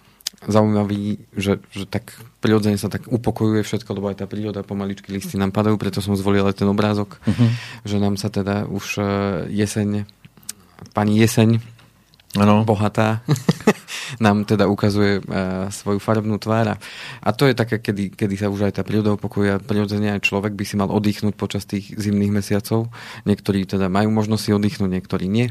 [0.47, 5.39] zaujímavý, že, že tak prirodzene sa tak upokojuje všetko, lebo aj tá príroda pomaličky listy
[5.39, 7.49] nám padajú, preto som zvolil aj ten obrázok, uh-huh.
[7.87, 9.05] že nám sa teda už uh,
[9.47, 10.03] jeseň,
[10.91, 11.63] pani jeseň,
[12.35, 12.67] ano.
[12.67, 13.23] bohatá,
[14.19, 16.75] nám teda ukazuje uh, svoju farebnú tvár.
[17.21, 20.25] A to je také, kedy, kedy sa už aj tá príroda upokojuje a prirodzene aj
[20.25, 22.91] človek by si mal oddychnúť počas tých zimných mesiacov.
[23.25, 25.49] Niektorí teda majú možnosť si oddychnúť, niektorí nie.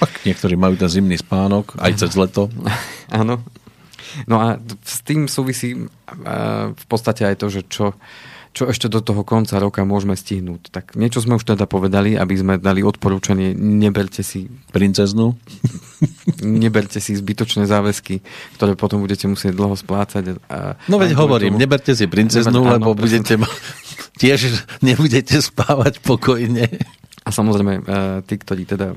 [0.00, 2.48] Tak niektorí majú ten zimný spánok aj cez leto.
[3.12, 3.44] Áno.
[4.26, 7.94] No a s tým súvisí uh, v podstate aj to, že čo
[8.50, 10.74] čo ešte do toho konca roka môžeme stihnúť.
[10.74, 14.50] Tak niečo sme už teda povedali, aby sme dali odporúčanie, neberte si...
[14.74, 15.38] Princeznu?
[16.42, 18.20] neberte si zbytočné záväzky,
[18.58, 20.42] ktoré potom budete musieť dlho splácať.
[20.50, 21.62] A, no veď hovorím, tomu...
[21.62, 23.38] neberte si princeznu, Neber, lebo áno, budete
[24.20, 26.66] tiež nebudete spávať pokojne.
[27.20, 27.82] A samozrejme, e,
[28.24, 28.96] tí, ktorí teda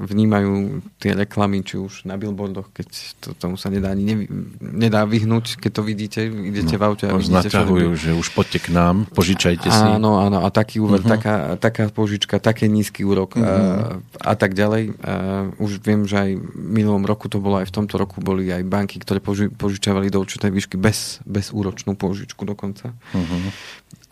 [0.00, 2.88] vnímajú tie reklamy, či už na billboardoch, keď
[3.20, 4.24] to, tomu sa nedá ani nevy,
[4.58, 8.58] nedá vyhnúť, keď to vidíte, idete no, v aute a vidíte, naťahujú, že už poďte
[8.64, 9.84] k nám, požičajte si.
[9.84, 11.12] Áno, áno, a taký úver, uh-huh.
[11.12, 13.44] taká, taká požička, taký nízky úrok uh-huh.
[13.44, 14.96] a, a tak ďalej.
[15.04, 15.12] A
[15.60, 18.64] už viem, že aj v minulom roku to bolo, aj v tomto roku boli aj
[18.64, 22.96] banky, ktoré poži, požičavali do určitej výšky bez, bez úročnú požičku dokonca.
[23.12, 23.52] Uh-huh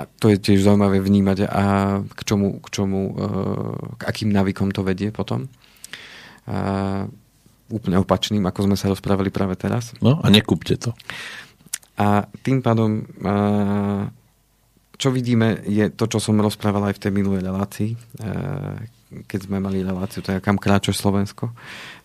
[0.01, 1.65] a to je tiež zaujímavé vnímať a
[2.01, 3.25] k čomu, k čomu, e,
[4.01, 5.45] k akým návykom to vedie potom.
[6.49, 7.05] A
[7.71, 9.95] úplne opačným, ako sme sa rozprávali práve teraz.
[10.03, 10.91] No a nekúpte to.
[12.01, 13.05] A tým pádom,
[14.97, 17.99] čo vidíme, je to, čo som rozprával aj v tej minulej relácii, e,
[19.27, 21.53] keď sme mali reláciu, teda kam kráča Slovensko,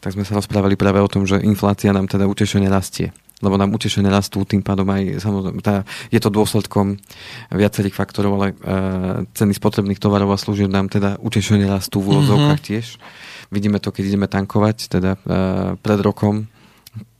[0.03, 3.09] tak sme sa rozprávali práve o tom, že inflácia nám teda utešene rastie
[3.43, 6.95] lebo nám utešené rastú, tým pádom aj samozrejme, tá, je to dôsledkom
[7.51, 12.61] viacerých faktorov, ale uh, ceny spotrebných tovarov a služieb nám teda utešené rastú v úvodzovkách
[12.63, 12.71] mm-hmm.
[12.71, 12.87] tiež.
[13.51, 16.47] Vidíme to, keď ideme tankovať, teda uh, pred rokom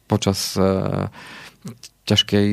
[0.07, 1.11] počas uh,
[2.07, 2.47] ťažkej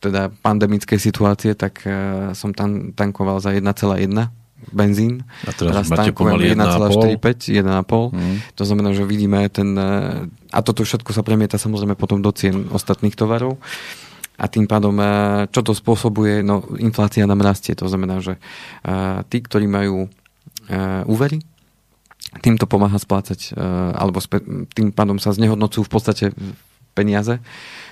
[0.00, 5.24] teda pandemickej situácie, tak uh, som tam tankoval za 1,1 benzín.
[5.48, 8.12] A teraz, teraz tankujem 1,45, 1,5.
[8.12, 8.36] Mm.
[8.54, 9.72] To znamená, že vidíme ten...
[10.52, 13.56] A toto všetko sa premieta samozrejme potom do cien ostatných tovarov.
[14.40, 14.96] a tým pádom,
[15.52, 17.76] čo to spôsobuje, no inflácia nám rastie.
[17.76, 18.40] To znamená, že
[19.28, 20.08] tí, ktorí majú
[21.04, 21.44] úvery,
[22.40, 23.52] týmto pomáha splácať,
[23.92, 24.16] alebo
[24.72, 26.24] tým pádom sa znehodnocujú v podstate
[26.92, 27.38] peniaze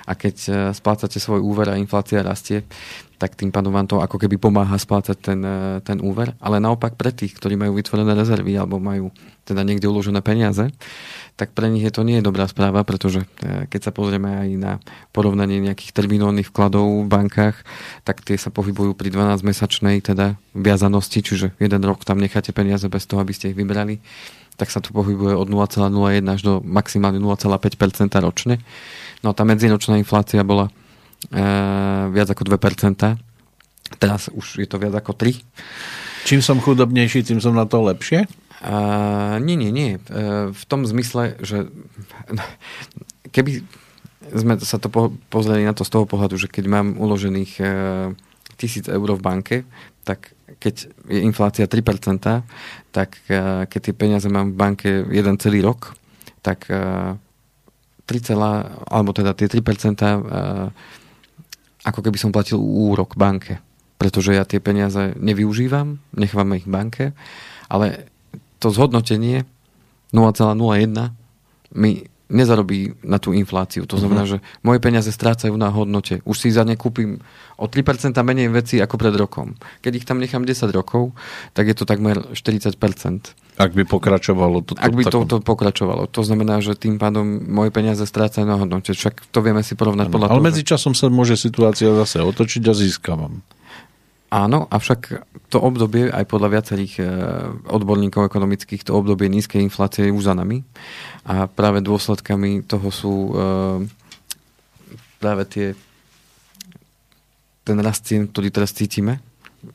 [0.08, 2.64] a keď e, splácate svoj úver a inflácia rastie,
[3.18, 6.32] tak tým pádom vám to ako keby pomáha splácať ten, e, ten úver.
[6.40, 9.12] Ale naopak pre tých, ktorí majú vytvorené rezervy alebo majú
[9.44, 10.72] teda niekde uložené peniaze,
[11.36, 14.48] tak pre nich je to nie je dobrá správa, pretože e, keď sa pozrieme aj
[14.56, 14.72] na
[15.12, 17.56] porovnanie nejakých terminálnych vkladov v bankách,
[18.08, 23.04] tak tie sa pohybujú pri 12-mesačnej teda viazanosti, čiže jeden rok tam necháte peniaze bez
[23.04, 24.00] toho, aby ste ich vybrali
[24.58, 28.58] tak sa to pohybuje od 0,01 až do maximálne 0,5% ročne.
[29.22, 30.66] No tá medziročná inflácia bola
[31.30, 31.42] e,
[32.10, 32.98] viac ako 2%.
[34.02, 35.46] Teraz už je to viac ako 3%.
[36.26, 38.28] Čím som chudobnejší, tým som na to lepšie?
[38.58, 40.02] Uh, nie, nie, nie.
[40.10, 41.70] Uh, v tom zmysle, že
[43.34, 43.62] keby
[44.34, 47.70] sme sa to po, pozreli na to z toho pohľadu, že keď mám uložených uh,
[48.58, 49.56] tisíc eur v banke,
[50.02, 50.74] tak keď
[51.12, 52.24] je inflácia 3%,
[52.88, 55.92] tak uh, keď tie peniaze mám v banke jeden celý rok,
[56.40, 57.20] tak uh,
[58.08, 58.32] 3,
[58.88, 60.72] alebo teda tie 3% uh,
[61.84, 63.60] ako keby som platil úrok banke.
[64.00, 67.04] Pretože ja tie peniaze nevyužívam, nechávam ich v banke,
[67.68, 68.08] ale
[68.58, 69.44] to zhodnotenie
[70.12, 71.12] 0,01
[71.76, 73.88] mi nezarobí na tú infláciu.
[73.88, 74.40] To znamená, uh-huh.
[74.40, 76.20] že moje peniaze strácajú na hodnote.
[76.28, 77.24] Už si za ne kúpim
[77.56, 79.56] o 3% menej veci ako pred rokom.
[79.80, 81.16] Keď ich tam nechám 10 rokov,
[81.56, 82.76] tak je to takmer 40%.
[83.58, 86.06] Ak by pokračovalo to, Ak by to, to pokračovalo.
[86.14, 88.94] To znamená, že tým pádom moje peniaze strácajú na hodnote.
[88.94, 92.72] Však to vieme si porovnať podľa Ale medzi časom sa môže situácia zase otočiť a
[92.76, 93.42] získavam.
[94.28, 97.04] Áno, avšak to obdobie, aj podľa viacerých e,
[97.72, 100.68] odborníkov ekonomických, to obdobie nízkej inflácie je už za nami.
[101.24, 103.32] A práve dôsledkami toho sú e,
[105.16, 105.66] práve tie
[107.64, 109.20] ten rast cien, ktorý teraz cítime,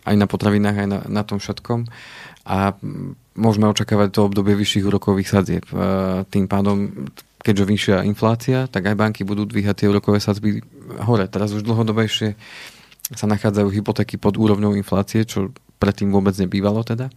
[0.06, 1.86] aj na potravinách, aj na, na tom všetkom.
[2.50, 2.74] A
[3.38, 5.66] môžeme očakávať to obdobie vyšších úrokových sadzieb.
[5.70, 5.78] E,
[6.30, 7.10] tým pádom,
[7.42, 10.62] keďže vyššia inflácia, tak aj banky budú dvíhať tie úrokové sadzby
[11.06, 11.26] hore.
[11.26, 12.38] Teraz už dlhodobejšie
[13.12, 17.12] sa nachádzajú hypotéky pod úrovňou inflácie, čo predtým vôbec nebývalo teda.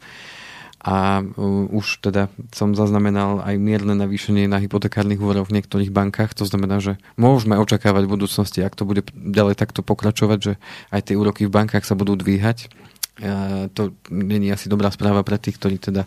[0.86, 6.34] A uh, už teda som zaznamenal aj mierne navýšenie na hypotekárnych úveroch v niektorých bankách.
[6.38, 10.52] To znamená, že môžeme očakávať v budúcnosti, ak to bude ďalej takto pokračovať, že
[10.94, 12.70] aj tie úroky v bankách sa budú dvíhať.
[13.16, 16.04] Uh, to není asi dobrá správa pre tých, ktorí teda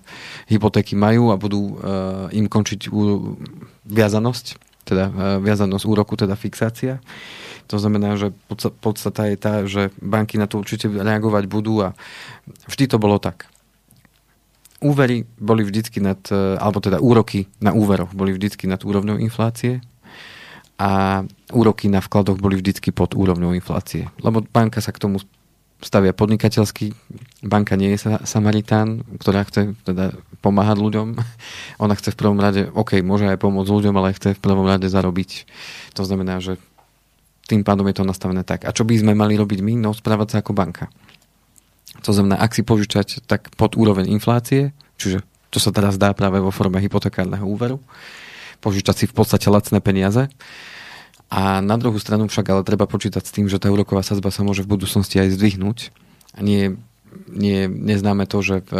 [0.47, 2.87] hypotéky majú a budú uh, im končiť
[3.83, 6.97] viazanosť, teda viazanosť úroku, teda fixácia.
[7.69, 8.33] To znamená, že
[8.81, 11.93] podstata je tá, že banky na to určite reagovať budú a
[12.65, 13.45] vždy to bolo tak.
[14.81, 19.83] Úvery boli vždycky nad, e, alebo teda úroky na úveroch boli vždycky nad úrovňou inflácie
[20.79, 21.21] a
[21.51, 24.07] úroky na vkladoch boli vždycky pod úrovňou inflácie.
[24.23, 25.19] Lebo banka sa k tomu
[25.79, 26.91] stavia podnikateľský.
[27.43, 30.11] Banka nie je Samaritán, ktorá chce teda
[30.43, 31.07] pomáhať ľuďom.
[31.83, 34.87] Ona chce v prvom rade, OK, môže aj pomôcť ľuďom, ale chce v prvom rade
[34.91, 35.47] zarobiť.
[35.95, 36.59] To znamená, že
[37.49, 38.67] tým pádom je to nastavené tak.
[38.67, 39.73] A čo by sme mali robiť my?
[39.79, 40.91] No, správať sa ako banka.
[42.05, 46.37] To znamená, ak si požičať tak pod úroveň inflácie, čiže to sa teraz dá práve
[46.37, 47.81] vo forme hypotekárneho úveru,
[48.61, 50.29] požičať si v podstate lacné peniaze.
[51.29, 54.41] A na druhú stranu však ale treba počítať s tým, že tá úroková sazba sa
[54.41, 55.93] môže v budúcnosti aj zdvihnúť.
[56.37, 56.77] A nie
[57.29, 58.71] nie, neznáme to, že v,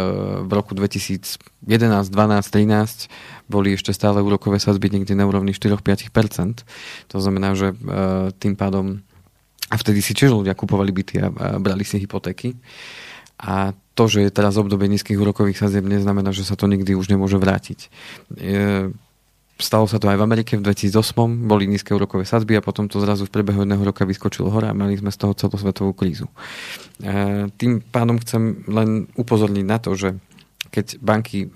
[0.46, 3.10] v roku 2011, 12, 13
[3.50, 6.62] boli ešte stále úrokové sadzby niekde na úrovni 4-5%.
[7.10, 7.76] To znamená, že e,
[8.38, 9.02] tým pádom
[9.70, 12.58] a vtedy si tiež ľudia kupovali byty a, a brali si hypotéky.
[13.40, 17.08] A to, že je teraz obdobie nízkych úrokových sadzieb, neznamená, že sa to nikdy už
[17.10, 17.90] nemôže vrátiť.
[18.34, 18.90] E,
[19.60, 22.96] Stalo sa to aj v Amerike v 2008, boli nízke úrokové sadzby a potom to
[22.96, 26.32] zrazu v priebehu jedného roka vyskočilo hore a mali sme z toho celosvetovú krízu.
[27.04, 30.16] E, tým pádom chcem len upozorniť na to, že
[30.72, 31.48] keď banky e,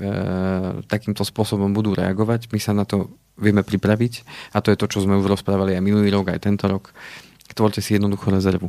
[0.85, 3.09] takýmto spôsobom budú reagovať, my sa na to
[3.41, 4.23] vieme pripraviť
[4.55, 6.93] a to je to, čo sme už rozprávali aj minulý rok, aj tento rok.
[7.55, 8.69] Tvorte si jednoduchú rezervu.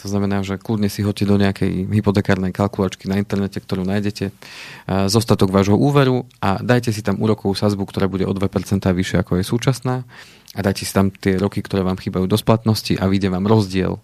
[0.00, 4.30] To znamená, že kľudne si hoďte do nejakej hypotekárnej kalkulačky na internete, ktorú nájdete,
[5.10, 8.46] zostatok vášho úveru a dajte si tam úrokovú sazbu, ktorá bude o 2%
[8.86, 10.06] vyššia ako je súčasná
[10.54, 14.00] a dajte si tam tie roky, ktoré vám chýbajú do splatnosti a vyjde vám rozdiel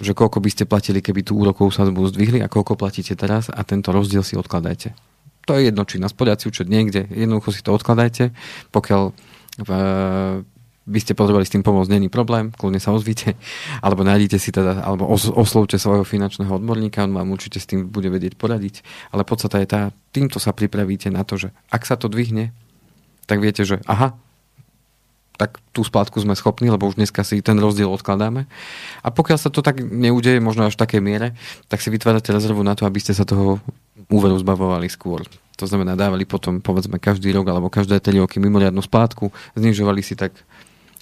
[0.00, 3.60] že koľko by ste platili, keby tú úrokovú sazbu zdvihli a koľko platíte teraz a
[3.60, 4.96] tento rozdiel si odkladajte.
[5.44, 8.32] To je jedno, či na sporiaci účet niekde, jednoducho si to odkladajte,
[8.72, 9.12] pokiaľ
[10.82, 13.38] by ste potrebovali s tým pomôcť, není problém, kľudne sa ozvite,
[13.86, 17.86] alebo nájdete si teda, alebo os, oslovte svojho finančného odborníka, on vám určite s tým
[17.86, 18.82] bude vedieť poradiť,
[19.14, 22.50] ale podstata je tá, týmto sa pripravíte na to, že ak sa to dvihne,
[23.30, 24.18] tak viete, že aha,
[25.38, 28.46] tak tú splátku sme schopní, lebo už dneska si ten rozdiel odkladáme.
[29.02, 31.34] A pokiaľ sa to tak neudeje, možno až v takej miere,
[31.66, 33.58] tak si vytvárate rezervu na to, aby ste sa toho
[34.06, 35.24] úveru zbavovali skôr.
[35.58, 40.14] To znamená, dávali potom, povedzme, každý rok alebo každé 3 roky mimoriadnu splátku, znižovali si
[40.14, 40.34] tak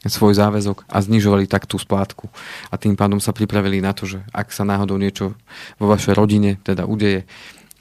[0.07, 2.33] svoj záväzok a znižovali tak tú splátku.
[2.73, 5.37] A tým pádom sa pripravili na to, že ak sa náhodou niečo
[5.77, 7.29] vo vašej rodine teda udeje,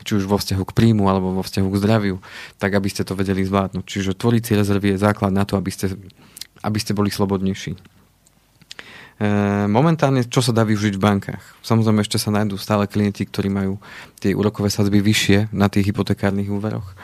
[0.04, 2.18] či už vo vzťahu k príjmu alebo vo vzťahu k zdraviu,
[2.60, 3.84] tak aby ste to vedeli zvládnuť.
[3.84, 5.96] Čiže tvoriť si rezervy je základ na to, aby ste,
[6.64, 7.99] aby ste boli slobodnejší.
[9.20, 9.28] E,
[9.68, 11.44] momentálne, čo sa dá využiť v bankách?
[11.60, 13.76] Samozrejme, ešte sa nájdú stále klienti, ktorí majú
[14.24, 16.96] tie úrokové sadzby vyššie na tých hypotekárnych úveroch.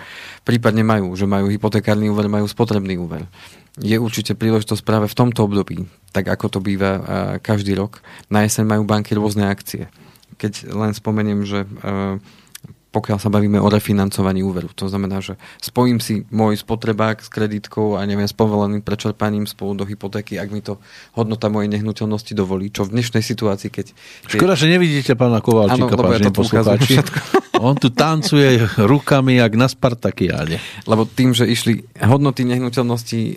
[0.47, 3.28] Prípadne majú, že majú hypotekárny úver, majú spotrebný úver.
[3.75, 5.84] Je určite príležitosť práve v tomto období,
[6.15, 7.01] tak ako to býva e,
[7.43, 7.99] každý rok.
[8.32, 9.91] Na jeseň majú banky rôzne akcie.
[10.39, 11.69] Keď len spomeniem, že e,
[12.95, 14.71] pokiaľ sa bavíme o refinancovaní úveru.
[14.79, 19.75] To znamená, že spojím si môj spotrebák s kreditkou a neviem, s povoleným prečerpaním spolu
[19.75, 20.79] do hypotéky, ak mi to
[21.12, 23.91] hodnota mojej nehnuteľnosti dovolí, čo v dnešnej situácii, keď...
[24.31, 27.03] Škoda, že nevidíte pána Kovalčíka, lebo ja poslucháči.
[27.65, 30.60] On tu tancuje rukami, jak na Spartakiáde.
[30.84, 33.36] Lebo tým, že išli hodnoty nehnuteľnosti e,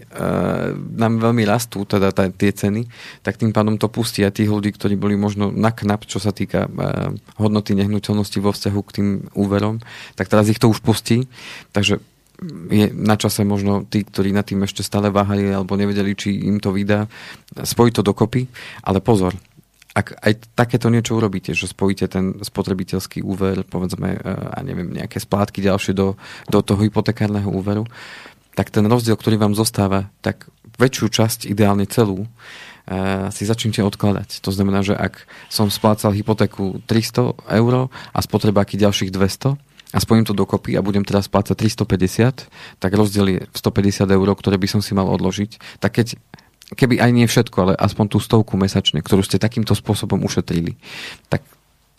[0.74, 2.90] nám veľmi rastú, teda tá, tie ceny,
[3.22, 6.34] tak tým pádom to pustí aj tých ľudí, ktorí boli možno na knap, čo sa
[6.34, 6.70] týka e,
[7.38, 9.47] hodnoty nehnuteľnosti vo vzťahu k tým úverom,
[10.14, 11.26] tak teraz ich to už pustí.
[11.72, 11.98] Takže
[12.70, 16.62] je na čase možno tí, ktorí nad tým ešte stále váhali alebo nevedeli, či im
[16.62, 17.10] to vydá,
[17.58, 18.46] spojiť to dokopy.
[18.86, 19.34] Ale pozor,
[19.98, 24.20] ak aj takéto niečo urobíte, že spojíte ten spotrebiteľský úver, povedzme, e,
[24.54, 26.14] a neviem, nejaké splátky ďalšie do,
[26.46, 27.82] do toho hypotekárneho úveru,
[28.54, 30.46] tak ten rozdiel, ktorý vám zostáva, tak
[30.78, 32.30] väčšiu časť, ideálne celú,
[33.28, 34.40] si začnite odkladať.
[34.40, 40.28] To znamená, že ak som splácal hypotéku 300 eur a spotrebáky ďalších 200, a spojím
[40.28, 44.84] to dokopy a budem teraz splácať 350, tak rozdiel je 150 eur, ktoré by som
[44.84, 45.80] si mal odložiť.
[45.80, 46.20] Tak keď
[46.76, 50.76] keby aj nie všetko, ale aspoň tú stovku mesačne, ktorú ste takýmto spôsobom ušetrili,
[51.32, 51.40] tak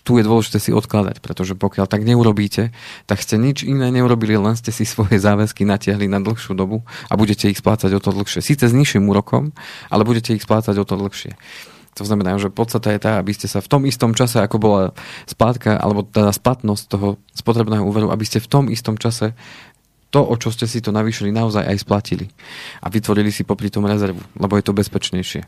[0.04, 2.72] tu je dôležité si odkladať, pretože pokiaľ tak neurobíte,
[3.06, 6.82] tak ste nič iné neurobili, len ste si svoje záväzky natiahli na dlhšiu dobu
[7.12, 8.42] a budete ich splácať o to dlhšie.
[8.42, 9.52] Síce s nižším úrokom,
[9.92, 11.36] ale budete ich splácať o to dlhšie.
[11.98, 14.84] To znamená, že podstata je tá, aby ste sa v tom istom čase, ako bola
[15.28, 19.36] splátka, alebo teda splatnosť toho spotrebného úveru, aby ste v tom istom čase
[20.10, 22.26] to, o čo ste si to navýšili, naozaj aj splatili.
[22.82, 25.46] A vytvorili si popri tom rezervu, lebo je to bezpečnejšie.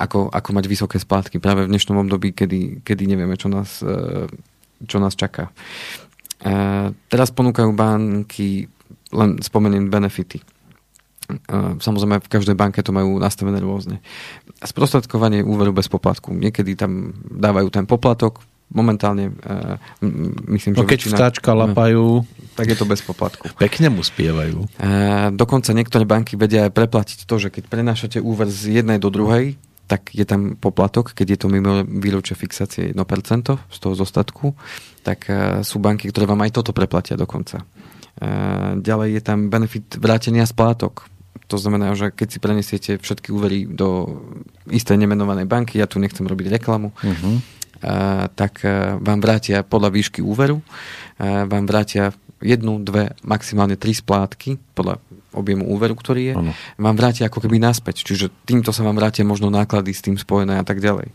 [0.00, 4.24] Ako, ako mať vysoké splátky práve v dnešnom období, kedy, kedy nevieme, čo nás, e,
[4.88, 5.52] čo nás čaká.
[6.40, 6.52] E,
[7.12, 8.72] teraz ponúkajú banky,
[9.12, 10.40] len spomeniem benefity.
[10.40, 10.44] E,
[11.76, 14.00] samozrejme, v každej banke to majú nastavené rôzne.
[14.64, 16.32] Sprostredkovanie úveru bez poplatku.
[16.32, 18.40] Niekedy tam dávajú ten poplatok,
[18.72, 19.76] momentálne uh,
[20.48, 22.24] myslím, no, že keď väčšina, vtáčka lapajú,
[22.56, 23.52] tak je to bez poplatku.
[23.60, 24.64] Pekne mu spievajú.
[24.80, 29.12] Uh, dokonca niektoré banky vedia aj preplatiť to, že keď prenášate úver z jednej do
[29.12, 32.98] druhej, tak je tam poplatok, keď je to mimo výročia fixácie 1%
[33.46, 34.56] z toho zostatku,
[35.02, 37.62] tak uh, sú banky, ktoré vám aj toto preplatia dokonca.
[38.16, 41.10] Uh, ďalej je tam benefit vrátenia splátok.
[41.50, 44.20] To znamená, že keď si prenesiete všetky úvery do
[44.72, 47.62] istej nemenovanej banky, ja tu nechcem robiť reklamu, uh-huh
[48.34, 48.62] tak
[49.02, 50.62] vám vrátia podľa výšky úveru,
[51.18, 54.98] vám vrátia jednu, dve, maximálne tri splátky podľa
[55.32, 56.52] objemu úveru, ktorý je, ano.
[56.76, 58.04] vám vrátia ako keby naspäť.
[58.04, 61.08] Čiže týmto sa vám vrátia možno náklady s tým spojené a tak ďalej.
[61.08, 61.14] E,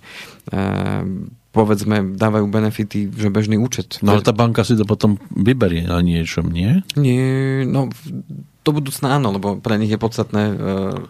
[1.53, 4.01] povedzme, dávajú benefity, že bežný účet.
[4.01, 6.81] No ale tá banka si to potom vyberie na niečom, nie?
[6.97, 7.93] Nie, no
[8.67, 10.43] do budúcna áno, lebo pre nich je podstatné,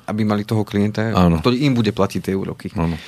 [0.06, 1.42] aby mali toho klienta, ano.
[1.42, 2.70] ktorý im bude platiť tie úroky.
[2.78, 3.02] Ano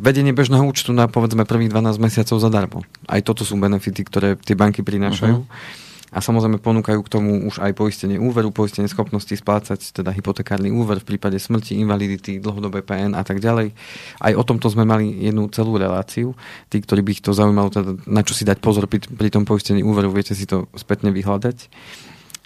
[0.00, 2.78] vedenie bežného účtu na povedzme prvých 12 mesiacov zadarmo.
[3.10, 5.36] Aj toto sú benefity, ktoré tie banky prinášajú.
[5.42, 5.85] Uh-huh.
[6.14, 11.02] A samozrejme ponúkajú k tomu už aj poistenie úveru, poistenie schopnosti splácať teda hypotekárny úver
[11.02, 13.74] v prípade smrti, invalidity, dlhodobé PN a tak ďalej.
[14.22, 16.38] Aj o tomto sme mali jednu celú reláciu.
[16.70, 19.42] Tí, ktorí by ich to zaujímalo, teda na čo si dať pozor pri, pri tom
[19.42, 21.66] poistení úveru, viete si to spätne vyhľadať.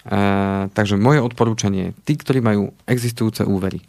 [0.01, 3.85] Uh, takže moje odporúčanie, tí, ktorí majú existujúce úvery,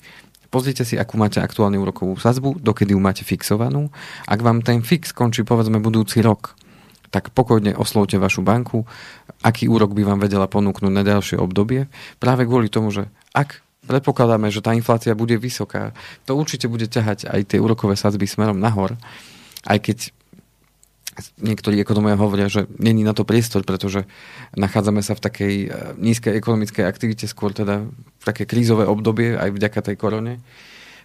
[0.52, 3.88] Pozrite si, akú máte aktuálnu úrokovú sazbu, dokedy ju máte fixovanú.
[4.28, 6.52] Ak vám ten fix končí povedzme budúci rok,
[7.12, 8.88] tak pokojne oslovte vašu banku,
[9.44, 11.92] aký úrok by vám vedela ponúknuť na ďalšie obdobie.
[12.16, 15.92] Práve kvôli tomu, že ak predpokladáme, že tá inflácia bude vysoká,
[16.24, 18.96] to určite bude ťahať aj tie úrokové sadzby smerom nahor,
[19.68, 19.98] aj keď
[21.44, 24.08] niektorí ekonomovia hovoria, že není na to priestor, pretože
[24.56, 25.66] nachádzame sa v takej e,
[26.00, 30.40] nízkej ekonomickej aktivite, skôr teda v také krízové obdobie aj vďaka tej korone,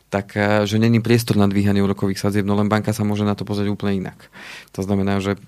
[0.07, 3.35] tak e, že není priestor na dvíhanie úrokových sadzieb, no len banka sa môže na
[3.35, 4.31] to pozrieť úplne inak.
[4.75, 5.39] To znamená, že e,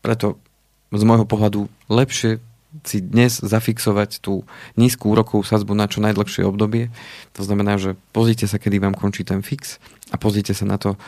[0.00, 0.40] preto
[0.88, 2.40] z môjho pohľadu lepšie
[2.84, 4.44] si dnes zafixovať tú
[4.76, 6.92] nízku úrokovú sadzbu na čo najdlhšie obdobie.
[7.36, 9.80] To znamená, že pozrite sa, kedy vám končí ten fix
[10.12, 11.00] a pozrite sa na to,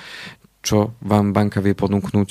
[0.61, 2.29] čo vám banka vie ponúknuť,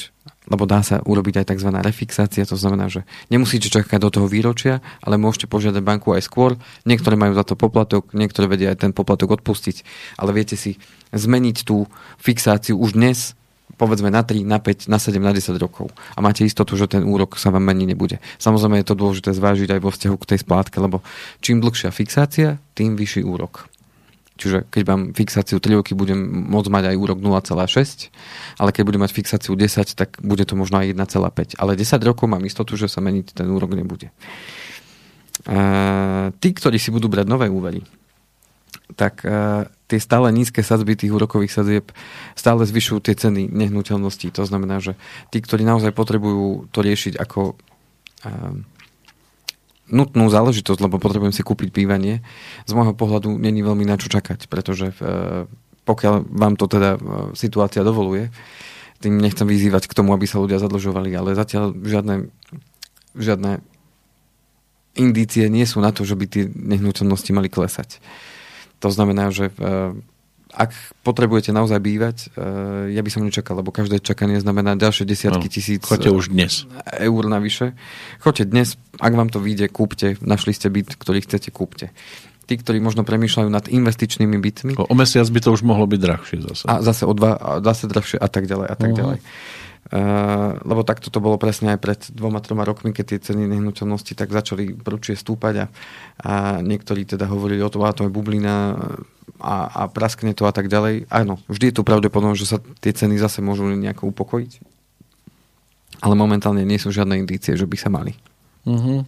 [0.50, 1.70] lebo dá sa urobiť aj tzv.
[1.80, 6.58] refixácia, to znamená, že nemusíte čakať do toho výročia, ale môžete požiadať banku aj skôr.
[6.84, 9.86] Niektoré majú za to poplatok, niektoré vedia aj ten poplatok odpustiť,
[10.18, 10.82] ale viete si
[11.14, 11.86] zmeniť tú
[12.18, 13.40] fixáciu už dnes
[13.80, 15.88] povedzme na 3, na 5, na 7, na 10 rokov.
[16.12, 18.20] A máte istotu, že ten úrok sa vám meniť nebude.
[18.36, 21.00] Samozrejme je to dôležité zvážiť aj vo vzťahu k tej splátke, lebo
[21.40, 23.72] čím dlhšia fixácia, tým vyšší úrok.
[24.40, 26.16] Čiže keď mám fixáciu 3 roky, budem
[26.48, 28.08] môcť mať aj úrok 0,6,
[28.56, 31.60] ale keď budem mať fixáciu 10, tak bude to možno aj 1,5.
[31.60, 34.16] Ale 10 rokov mám istotu, že sa meniť ten úrok nebude.
[35.44, 37.84] A tí, ktorí si budú brať nové úvery,
[38.96, 39.28] tak
[39.90, 41.86] tie stále nízke sadzby tých úrokových sadzieb
[42.34, 44.32] stále zvyšujú tie ceny nehnuteľností.
[44.40, 44.96] To znamená, že
[45.34, 48.56] tí, ktorí naozaj potrebujú to riešiť ako uh,
[49.90, 52.22] nutnú záležitosť, lebo potrebujem si kúpiť bývanie,
[52.66, 55.50] z môjho pohľadu není veľmi na čo čakať, pretože uh,
[55.86, 57.02] pokiaľ vám to teda uh,
[57.34, 58.30] situácia dovoluje,
[59.00, 62.30] tým nechcem vyzývať k tomu, aby sa ľudia zadlžovali, ale zatiaľ žiadne,
[63.16, 63.64] žiadne
[65.00, 68.04] indície nie sú na to, že by tie nehnuteľnosti mali klesať.
[68.84, 69.96] To znamená, že eh,
[70.50, 70.74] ak
[71.06, 75.54] potrebujete naozaj bývať, eh, ja by som nečakal, lebo každé čakanie znamená ďalšie desiatky no,
[75.54, 76.66] tisíc choďte už dnes.
[76.90, 77.78] eur navyše.
[78.18, 81.94] Choďte dnes, ak vám to vyjde, kúpte, našli ste byt, ktorý chcete, kúpte.
[82.50, 84.74] Tí, ktorí možno premýšľajú nad investičnými bytmi.
[84.82, 86.66] O, o mesiac by to už mohlo byť drahšie zase.
[86.66, 89.00] A zase o dva, zase drahšie a tak ďalej a tak uh-huh.
[89.06, 89.20] ďalej.
[89.90, 94.14] Uh, lebo takto to bolo presne aj pred dvoma, troma rokmi, keď tie ceny nehnuteľnosti
[94.14, 95.66] tak začali prúčie stúpať a,
[96.22, 98.78] a niektorí teda hovorili o tom, a to je bublina
[99.38, 101.06] a, a praskne to a tak ďalej.
[101.14, 104.52] Áno, vždy je tu pravdepodobnosť, že sa tie ceny zase môžu nejako upokojiť.
[106.00, 108.16] Ale momentálne nie sú žiadne indície, že by sa mali.
[108.68, 109.08] Uh-huh.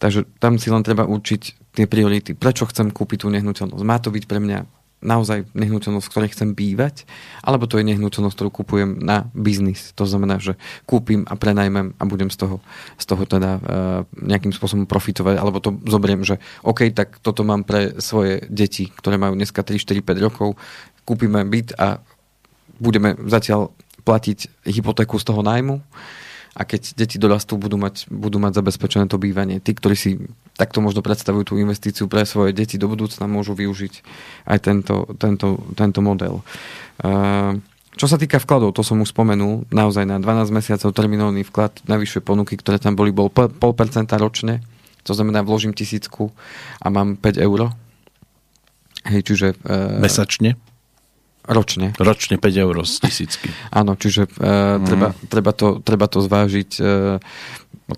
[0.00, 2.36] Takže tam si len treba určiť tie priority.
[2.36, 3.84] Prečo chcem kúpiť tú nehnuteľnosť?
[3.86, 7.08] Má to byť pre mňa naozaj nehnuteľnosť, v ktorej chcem bývať,
[7.40, 9.96] alebo to je nehnuteľnosť, ktorú kupujem na biznis.
[9.96, 12.56] To znamená, že kúpim a prenajmem a budem z toho,
[13.00, 13.60] z toho teda uh,
[14.20, 19.16] nejakým spôsobom profitovať, alebo to zoberiem, že OK, tak toto mám pre svoje deti, ktoré
[19.16, 20.60] majú dneska 3, 4, 5 rokov,
[21.08, 22.04] kúpime byt a
[22.76, 23.72] budeme zatiaľ
[24.04, 25.80] platiť hypotéku z toho nájmu
[26.50, 29.62] a keď deti dorastú, budú mať, budú mať zabezpečené to bývanie.
[29.62, 30.10] Tí, ktorí si
[30.58, 33.94] takto možno predstavujú tú investíciu pre svoje deti do budúcna, môžu využiť
[34.50, 36.42] aj tento, tento, tento model.
[37.00, 37.62] Uh,
[37.94, 42.20] čo sa týka vkladov, to som už spomenul, naozaj na 12 mesiacov terminálny vklad, najvyššie
[42.22, 44.64] ponuky, ktoré tam boli, bol 0,5% ročne,
[45.06, 46.34] to znamená, vložím tisícku
[46.82, 47.72] a mám 5 eur.
[49.06, 49.46] Hej, čiže...
[49.64, 50.58] Uh, Mesačne?
[51.50, 51.90] Ročne.
[51.98, 53.50] Ročne 5 eur z tisícky.
[53.74, 54.86] Áno, čiže uh, mm.
[54.86, 56.70] treba, treba, to, treba to zvážiť.
[56.78, 57.18] Uh,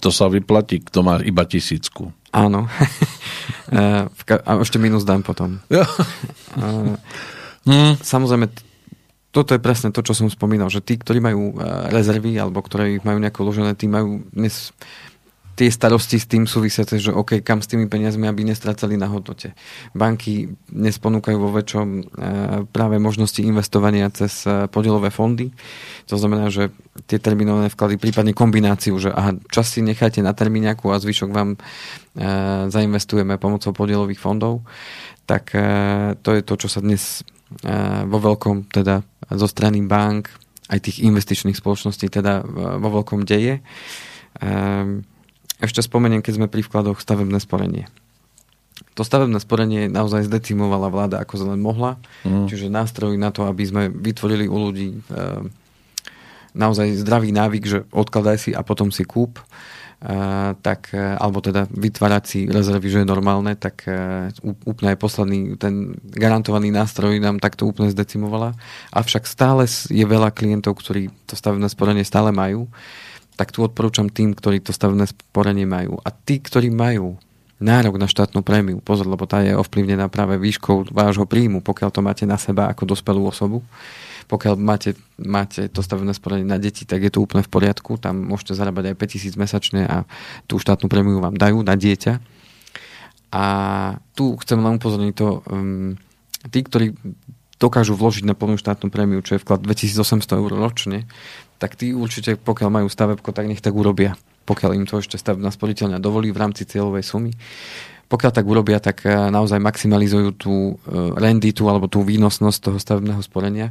[0.01, 2.17] to sa vyplatí, kto má iba tisícku.
[2.33, 2.65] Áno.
[3.77, 5.61] uh, a ešte minus dám potom.
[5.69, 6.97] uh,
[7.69, 8.01] mm.
[8.01, 8.49] Samozrejme,
[9.33, 11.57] toto je presne to, čo som spomínal, že tí, ktorí majú
[11.89, 14.77] rezervy alebo ktorí majú nejako uložené, tí majú dnes
[15.53, 19.53] tie starosti s tým súvisiace, že OK, kam s tými peniazmi, aby nestracali na hodnote.
[19.93, 22.03] Banky dnes ponúkajú vo väčšom e,
[22.73, 25.53] práve možnosti investovania cez e, podielové fondy.
[26.09, 26.73] To znamená, že
[27.05, 31.51] tie terminované vklady, prípadne kombináciu, že aha, čas si nechajte na termíňaku a zvyšok vám
[31.55, 31.59] e,
[32.73, 34.65] zainvestujeme pomocou podielových fondov,
[35.23, 35.55] tak
[36.19, 37.23] to je to, čo sa dnes
[38.11, 40.35] vo veľkom teda zo strany bank
[40.67, 42.43] aj tých investičných spoločností teda
[42.83, 43.63] vo veľkom deje.
[45.63, 47.87] Ešte spomeniem, keď sme pri vkladoch stavebné sporenie.
[48.99, 52.51] To stavebné sporenie naozaj zdecimovala vláda ako len mohla, mm.
[52.51, 54.99] čiže nástroj na to, aby sme vytvorili u ľudí e,
[56.53, 59.45] naozaj zdravý návyk, že odkladaj si a potom si kúp, e,
[60.61, 64.29] tak, e, alebo teda vytvárať si rezervy, že je normálne, tak e,
[64.67, 68.53] úplne aj posledný, ten garantovaný nástroj nám takto úplne zdecimovala.
[68.93, 72.69] Avšak stále je veľa klientov, ktorí to stavebné sporenie stále majú
[73.37, 75.99] tak tu odporúčam tým, ktorí to stavebné sporenie majú.
[76.05, 77.17] A tí, ktorí majú
[77.63, 82.01] nárok na štátnu prémiu, pozor, lebo tá je ovplyvnená práve výškou vášho príjmu, pokiaľ to
[82.03, 83.63] máte na seba ako dospelú osobu.
[84.27, 87.99] Pokiaľ máte, máte to stavebné sporenie na deti, tak je to úplne v poriadku.
[87.99, 89.97] Tam môžete zarábať aj 5000 mesačne a
[90.51, 92.19] tú štátnu prémiu vám dajú na dieťa.
[93.33, 93.45] A
[94.13, 95.97] tu chcem len upozorniť to, um,
[96.53, 96.93] tí, ktorí
[97.63, 101.07] dokážu vložiť na plnú štátnu prémiu, čo je vklad 2800 eur ročne,
[101.63, 104.19] tak tí určite, pokiaľ majú stavebko, tak nech tak urobia.
[104.43, 107.31] Pokiaľ im to ešte stavebná sporiteľňa dovolí v rámci cieľovej sumy.
[108.11, 113.23] Pokiaľ tak urobia, tak eh, naozaj maximalizujú tú eh, renditu alebo tú výnosnosť toho stavebného
[113.23, 113.71] sporenia.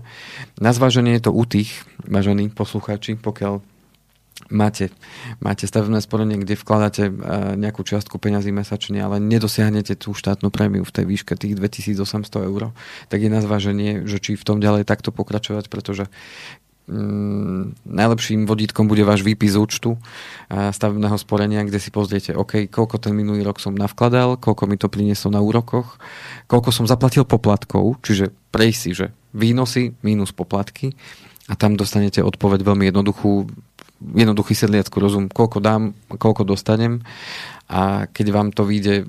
[0.55, 3.59] Na zváženie je to u tých, vážení poslucháči, pokiaľ
[4.49, 4.89] máte,
[5.43, 10.83] máte stavebné sporenie, kde vkladáte uh, nejakú čiastku peňazí mesačne, ale nedosiahnete tú štátnu prémiu
[10.83, 12.75] v tej výške tých 2800 eur,
[13.07, 16.11] tak je na zváženie, že či v tom ďalej takto pokračovať, pretože
[17.87, 23.15] najlepším vodítkom bude váš výpis účtu uh, stavebného sporenia, kde si pozriete, OK, koľko ten
[23.15, 25.97] minulý rok som navkladal, koľko mi to prinieslo na úrokoch,
[26.51, 30.91] koľko som zaplatil poplatkov, čiže prejsť si, že výnosy minus poplatky
[31.47, 33.47] a tam dostanete odpoveď veľmi jednoduchú,
[34.01, 37.05] jednoduchý sedliacký rozum, koľko dám, koľko dostanem
[37.71, 39.03] a keď vám to vyjde e,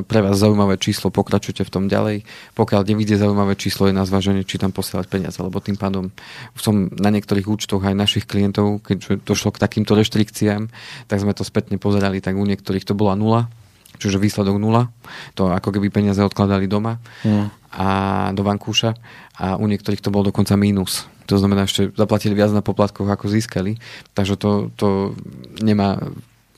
[0.00, 2.24] pre vás zaujímavé číslo, pokračujte v tom ďalej.
[2.56, 6.08] Pokiaľ nevyjde zaujímavé číslo, je na zváženie, či tam posielať peniaze, lebo tým pádom
[6.56, 10.72] som na niektorých účtoch aj našich klientov, keď došlo k takýmto reštrikciám,
[11.04, 13.52] tak sme to spätne pozerali, tak u niektorých to bola nula,
[14.00, 14.88] čiže výsledok nula,
[15.36, 16.96] to ako keby peniaze odkladali doma
[17.28, 17.76] mm.
[17.76, 17.88] a
[18.32, 18.96] do vankúša
[19.36, 23.28] a u niektorých to bol dokonca mínus to znamená, ešte zaplatili viac na poplatkoch, ako
[23.28, 23.76] získali.
[24.16, 25.12] Takže to, to
[25.60, 26.00] nemá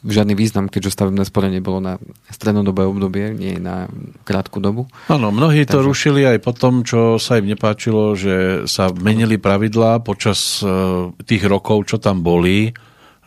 [0.07, 1.95] žiadny význam, keďže stavebné sporenie bolo na
[2.33, 3.91] strednodobé obdobie, nie na
[4.25, 4.89] krátku dobu.
[5.13, 5.75] Áno, mnohí Takže...
[5.77, 10.67] to rušili aj po tom, čo sa im nepáčilo, že sa menili pravidlá počas e,
[11.27, 12.73] tých rokov, čo tam boli,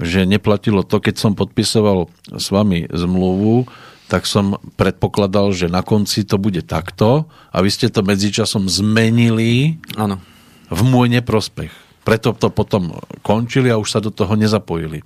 [0.01, 3.69] že neplatilo to, keď som podpisoval s vami zmluvu,
[4.09, 9.77] tak som predpokladal, že na konci to bude takto a vy ste to medzičasom zmenili.
[9.93, 10.32] Áno
[10.73, 11.71] v môj neprospech.
[12.03, 15.05] Preto to potom končili a už sa do toho nezapojili.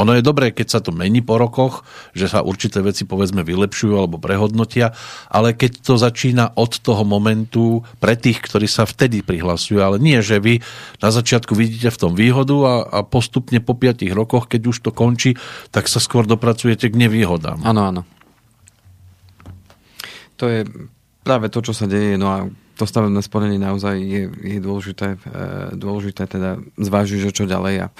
[0.00, 1.84] Ono je dobré, keď sa to mení po rokoch,
[2.16, 4.96] že sa určité veci povedzme vylepšujú alebo prehodnotia,
[5.28, 10.24] ale keď to začína od toho momentu pre tých, ktorí sa vtedy prihlasujú, ale nie,
[10.24, 10.64] že vy
[11.04, 14.90] na začiatku vidíte v tom výhodu a, a postupne po 5 rokoch, keď už to
[14.96, 15.36] končí,
[15.68, 17.60] tak sa skôr dopracujete k nevýhodám.
[17.60, 18.02] Áno, áno.
[20.40, 20.64] To je
[21.20, 25.76] práve to, čo sa deje, no a to stavebné sporenie naozaj je, je dôležité, e,
[25.76, 27.94] dôležité teda zvážiť, že čo ďalej a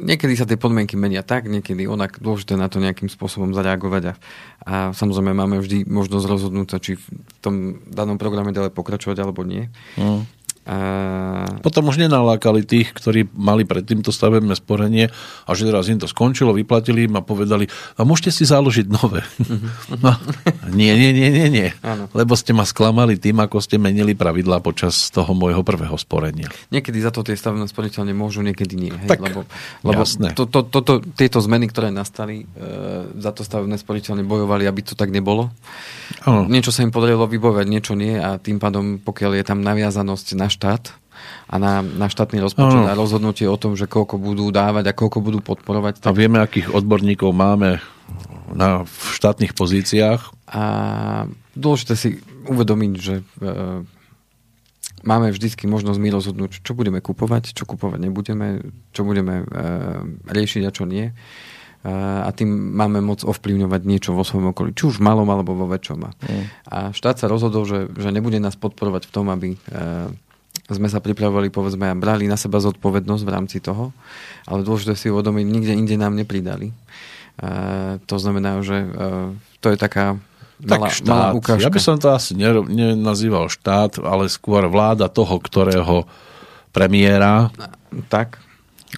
[0.00, 4.14] niekedy sa tie podmienky menia tak, niekedy onak dôležité na to nejakým spôsobom zareagovať a,
[4.62, 7.06] a samozrejme máme vždy možnosť rozhodnúť sa, či v
[7.42, 7.54] tom
[7.86, 9.66] danom programe ďalej pokračovať alebo nie.
[9.98, 10.26] Mm.
[11.64, 15.08] Potom už nenalákali tých, ktorí mali predtým to stavebné sporenie
[15.48, 17.64] a že teraz im to skončilo, vyplatili im a povedali,
[17.96, 19.24] a môžete si založiť nové.
[19.48, 19.96] Uh-huh.
[20.04, 20.12] No,
[20.76, 21.68] nie, nie, nie, nie, nie.
[21.80, 22.12] Ano.
[22.12, 26.52] Lebo ste ma sklamali tým, ako ste menili pravidlá počas toho môjho prvého sporenia.
[26.68, 28.92] Niekedy za to tie stavebné sporiteľne môžu, niekedy nie.
[28.92, 29.08] Hej?
[29.08, 29.48] Tak, lebo
[29.86, 30.02] lebo
[30.34, 32.74] to, to, to, to, tieto zmeny, ktoré nastali, e,
[33.16, 35.48] za to stavebné sporiteľne bojovali, aby to tak nebolo.
[36.26, 36.44] Ano.
[36.50, 40.48] Niečo sa im podarilo vybojovať, niečo nie a tým pádom, pokiaľ je tam naviazanosť na
[40.58, 40.98] štát
[41.46, 42.90] a na, na štátny rozpočet ano.
[42.90, 46.02] a rozhodnutie o tom, že koľko budú dávať a koľko budú podporovať.
[46.02, 46.10] Tak...
[46.10, 47.78] A vieme, akých odborníkov máme
[48.52, 50.34] na, v štátnych pozíciách.
[50.50, 50.64] A
[51.54, 52.08] dôležité si
[52.50, 53.22] uvedomiť, že e,
[55.06, 59.44] máme vždycky možnosť my rozhodnúť, čo budeme kupovať, čo kupovať nebudeme, čo budeme e,
[60.26, 61.10] riešiť a čo nie.
[61.10, 61.12] E,
[62.24, 65.98] a tým máme moc ovplyvňovať niečo vo svojom okolí, či už malom alebo vo väčšom.
[66.00, 66.44] Mm.
[66.72, 69.58] A štát sa rozhodol, že, že nebude nás podporovať v tom, aby e,
[70.76, 73.96] sme sa pripravovali, povedzme, a brali na seba zodpovednosť v rámci toho,
[74.44, 76.68] ale dôležité si uvedomiť, nikde inde nám nepridali.
[76.70, 76.74] E,
[78.04, 78.88] to znamená, že e,
[79.64, 80.20] to je taká
[80.60, 81.08] malá, tak štát.
[81.08, 81.64] malá ukážka.
[81.64, 86.04] Ja by som to asi nenazýval štát, ale skôr vláda toho, ktorého
[86.74, 87.48] premiéra.
[88.12, 88.36] Tak.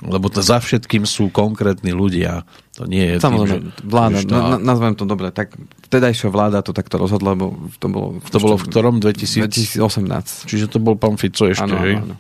[0.03, 2.47] Lebo to za všetkým sú konkrétni ľudia.
[2.81, 4.41] To nie je Samozrejme, tým, že, vláda, že štát...
[4.41, 5.53] na, nazvem to dobre, tak
[5.93, 8.25] vtedajšia vláda to takto rozhodla, lebo to bolo...
[8.33, 9.05] To bolo v ktorom?
[9.05, 9.77] 2000...
[9.77, 10.49] 2018.
[10.49, 12.01] Čiže to bol pán Fico ešte, ano, hej?
[12.01, 12.17] Ano.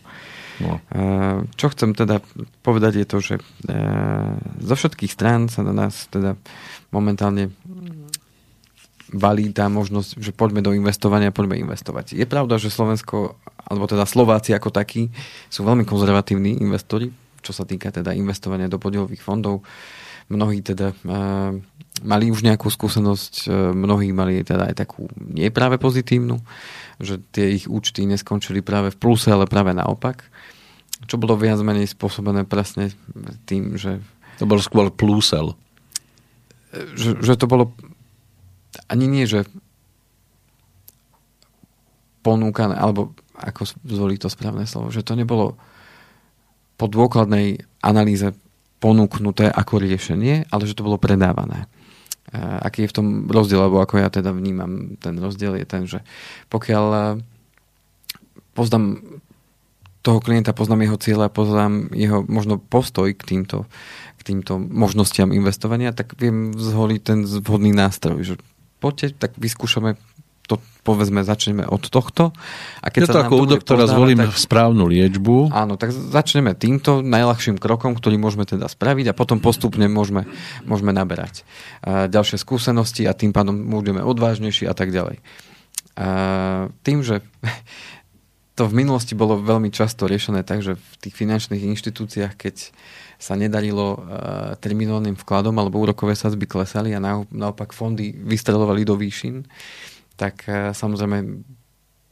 [0.60, 0.76] No.
[1.56, 2.20] Čo chcem teda
[2.60, 3.34] povedať je to, že
[4.60, 6.36] zo všetkých strán sa na nás teda
[6.92, 7.48] momentálne
[9.10, 12.14] valí tá možnosť, že poďme do investovania, poďme investovať.
[12.14, 15.08] Je pravda, že Slovensko, alebo teda Slováci ako takí,
[15.48, 17.08] sú veľmi konzervatívni investori,
[17.40, 19.64] čo sa týka teda investovania do podielových fondov.
[20.30, 21.52] Mnohí teda uh,
[22.06, 26.38] mali už nejakú skúsenosť, uh, mnohí mali teda aj takú nie práve pozitívnu,
[27.02, 30.22] že tie ich účty neskončili práve v pluse, ale práve naopak.
[31.10, 32.94] Čo bolo viac menej spôsobené presne
[33.48, 33.98] tým, že...
[34.38, 35.58] To bol skôr plusel.
[36.72, 37.74] Že, že to bolo
[38.86, 39.48] ani nie, že
[42.20, 45.56] ponúkané, alebo ako zvoliť to správne slovo, že to nebolo
[46.76, 48.36] po dôkladnej analýze
[48.80, 51.68] ponúknuté ako riešenie, ale že to bolo predávané.
[52.32, 56.06] Aký je v tom rozdiel, alebo ako ja teda vnímam ten rozdiel, je ten, že
[56.46, 57.02] pokiaľ e,
[58.54, 59.02] poznám
[60.00, 63.66] toho klienta, poznám jeho cieľa, poznám jeho možno postoj k týmto,
[64.16, 68.34] k týmto možnostiam investovania, tak viem zholiť ten vhodný nástroj, že
[68.78, 69.98] poďte, tak vyskúšame
[70.50, 72.34] to povedzme začneme od tohto.
[72.82, 75.54] A keď ja sa to ako u doktora zvolím tak, správnu liečbu.
[75.54, 80.26] Áno, tak začneme týmto najľahším krokom, ktorý môžeme teda spraviť a potom postupne môžeme,
[80.66, 81.46] môžeme naberať
[81.86, 85.22] a ďalšie skúsenosti a tým pádom budeme odvážnejší a tak ďalej.
[85.94, 86.08] A
[86.82, 87.22] tým, že
[88.58, 92.74] to v minulosti bolo veľmi často riešené tak, že v tých finančných inštitúciách, keď
[93.20, 94.00] sa nedarilo uh,
[94.56, 99.44] terminálnym vkladom alebo úrokové sadzby klesali a naopak fondy vystrelovali do výšin,
[100.20, 101.40] tak uh, samozrejme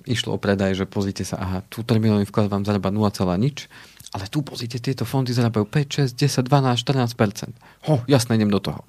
[0.09, 3.69] išlo o predaj, že pozrite sa, aha, tu terminálny vklad vám zarába 0, nič,
[4.17, 7.53] ale tu pozrite, tieto fondy zarábajú 5, 6, 10, 12, 14%.
[7.93, 8.81] Ho, jasne, idem do toho.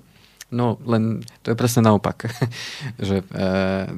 [0.49, 2.31] No, len to je presne naopak.
[3.07, 3.91] že uh,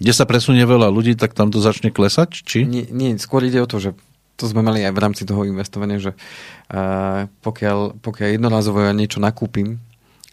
[0.00, 2.46] kde sa presunie veľa ľudí, tak tam to začne klesať?
[2.46, 2.64] Či?
[2.64, 3.92] Nie, nie, skôr ide o to, že
[4.40, 9.20] to sme mali aj v rámci toho investovania, že uh, pokiaľ, pokiaľ jednorazovo ja niečo
[9.20, 9.76] nakúpim,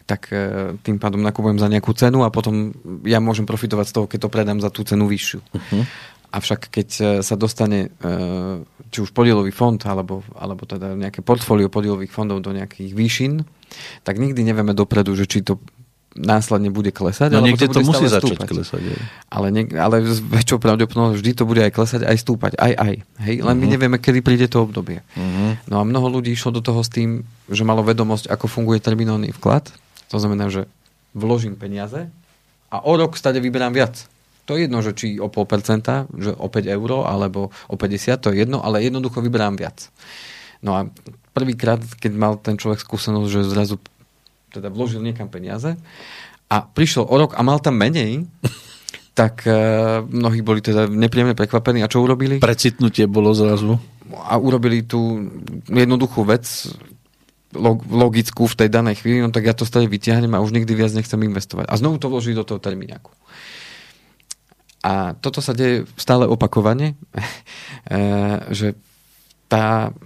[0.08, 2.72] tak uh, tým pádom nakupujem za nejakú cenu a potom
[3.04, 5.40] ja môžem profitovať z toho, keď to predám za tú cenu vyššiu.
[5.44, 5.84] Uh-huh.
[6.32, 11.68] Avšak keď uh, sa dostane uh, či už podielový fond alebo, alebo teda nejaké portfólio
[11.68, 13.44] podielových fondov do nejakých výšin,
[14.00, 15.60] tak nikdy nevieme dopredu, že či to
[16.18, 17.30] následne bude klesať.
[17.30, 18.48] No niekde to, to musí začať stúpať.
[18.50, 18.80] klesať.
[18.80, 18.98] Aj.
[19.28, 22.52] Ale, nie, ale s väčšou pravdepodobnosťou vždy to bude aj klesať, aj stúpať.
[22.58, 22.94] Aj, aj.
[23.22, 23.34] Hej?
[23.38, 23.54] Len uh-huh.
[23.54, 23.72] my mhm.
[23.76, 25.04] nevieme, kedy príde to obdobie.
[25.14, 25.54] Uh-huh.
[25.70, 29.30] No a mnoho ľudí išlo do toho s tým, že malo vedomosť, ako funguje terminálny
[29.36, 29.70] vklad.
[30.08, 30.68] To znamená, že
[31.12, 32.08] vložím peniaze
[32.68, 34.08] a o rok stade vyberám viac.
[34.48, 38.16] To je jedno, že či o pol percenta, že o 5 eur alebo o 50,
[38.16, 39.92] to je jedno, ale jednoducho vyberám viac.
[40.64, 40.88] No a
[41.36, 43.76] prvýkrát, keď mal ten človek skúsenosť, že zrazu
[44.48, 45.76] teda vložil niekam peniaze
[46.48, 48.24] a prišiel o rok a mal tam menej,
[49.18, 51.84] tak uh, mnohí boli teda nepríjemne prekvapení.
[51.84, 52.40] A čo urobili?
[52.40, 53.76] Precitnutie bolo zrazu.
[54.08, 55.28] A urobili tú
[55.68, 56.72] jednoduchú vec,
[57.88, 60.92] logickú v tej danej chvíli, no tak ja to stále vyťahnem a už nikdy viac
[60.92, 61.64] nechcem investovať.
[61.68, 63.08] A znovu to vložiť do toho termíňaku.
[64.84, 66.94] A toto sa deje stále opakovane,
[67.88, 68.76] eh, že
[69.48, 69.96] tá,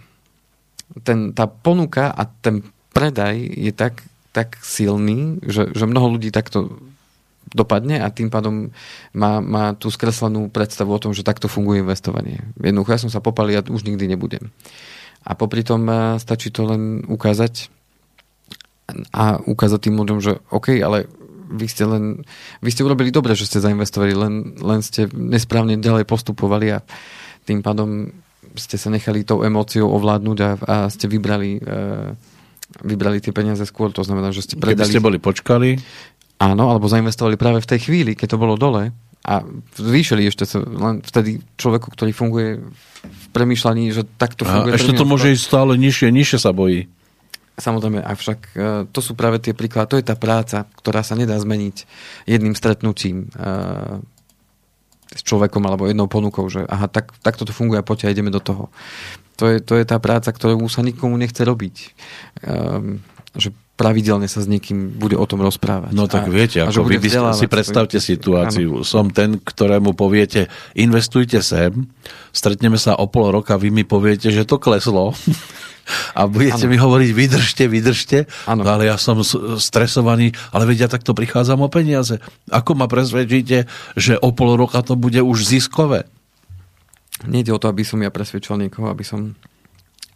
[1.02, 2.62] ten, tá ponuka a ten
[2.94, 6.80] predaj je tak tak silný, že, že mnoho ľudí takto
[7.52, 8.72] dopadne a tým pádom
[9.12, 12.40] má, má tú skreslenú predstavu o tom, že takto funguje investovanie.
[12.56, 14.48] Jednoducho ja som sa popal, ja už nikdy nebudem.
[15.22, 17.70] A popri tom eh, stačí to len ukázať
[19.14, 21.08] a ukázať tým ľuďom, že OK, ale
[21.52, 22.24] vy ste len,
[22.60, 26.84] vy ste urobili dobre, že ste zainvestovali, len, len ste nesprávne ďalej postupovali a
[27.48, 28.12] tým pádom
[28.56, 32.12] ste sa nechali tou emóciou ovládnuť a, a ste vybrali uh,
[32.80, 34.88] vybrali tie peniaze skôr, to znamená, že ste predali...
[34.88, 35.76] Keby ste boli počkali?
[36.40, 38.90] Áno, alebo zainvestovali práve v tej chvíli, keď to bolo dole
[39.22, 39.34] a
[39.78, 42.58] zvýšili ešte sa len vtedy človeku, ktorý funguje
[43.04, 44.72] v premýšľaní, že takto funguje.
[44.72, 46.86] A ešte to môže ísť stále nižšie, nižšie sa bojí.
[47.56, 48.56] Samozrejme, avšak e,
[48.88, 51.84] to sú práve tie príklady, to je tá práca, ktorá sa nedá zmeniť
[52.24, 53.44] jedným stretnutím e,
[55.12, 58.40] s človekom alebo jednou ponukou, že aha, tak, takto to funguje a poďte ideme do
[58.40, 58.72] toho.
[59.36, 61.76] To je, to je tá práca, ktorú sa nikomu nechce robiť.
[62.44, 63.04] Um,
[63.36, 65.96] že pravidelne sa s niekým bude o tom rozprávať.
[65.96, 67.00] No tak a, viete, ako vy
[67.32, 68.08] si predstavte svoj...
[68.14, 68.70] situáciu.
[68.80, 68.86] Ano.
[68.86, 71.88] Som ten, ktorému poviete, investujte sem,
[72.30, 75.16] stretneme sa o pol roka, vy mi poviete, že to kleslo
[76.18, 76.70] a budete ano.
[76.70, 78.62] mi hovoriť, vydržte, vydržte, ano.
[78.68, 79.18] ale ja som
[79.58, 82.20] stresovaný, ale vedia, takto prichádzam o peniaze.
[82.52, 83.66] Ako ma presvedčíte,
[83.96, 86.04] že o pol roka to bude už ziskové?
[87.24, 89.32] Nejde o to, aby som ja presvedčil niekoho, aby som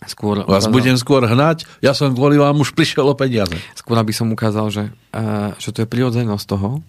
[0.05, 0.45] skôr...
[0.45, 3.57] Vás ukázal, budem skôr hnať, ja som kvôli vám už prišiel o peniaze.
[3.73, 4.85] Skôr aby som ukázal, že,
[5.17, 6.85] uh, že to je prirodzenosť toho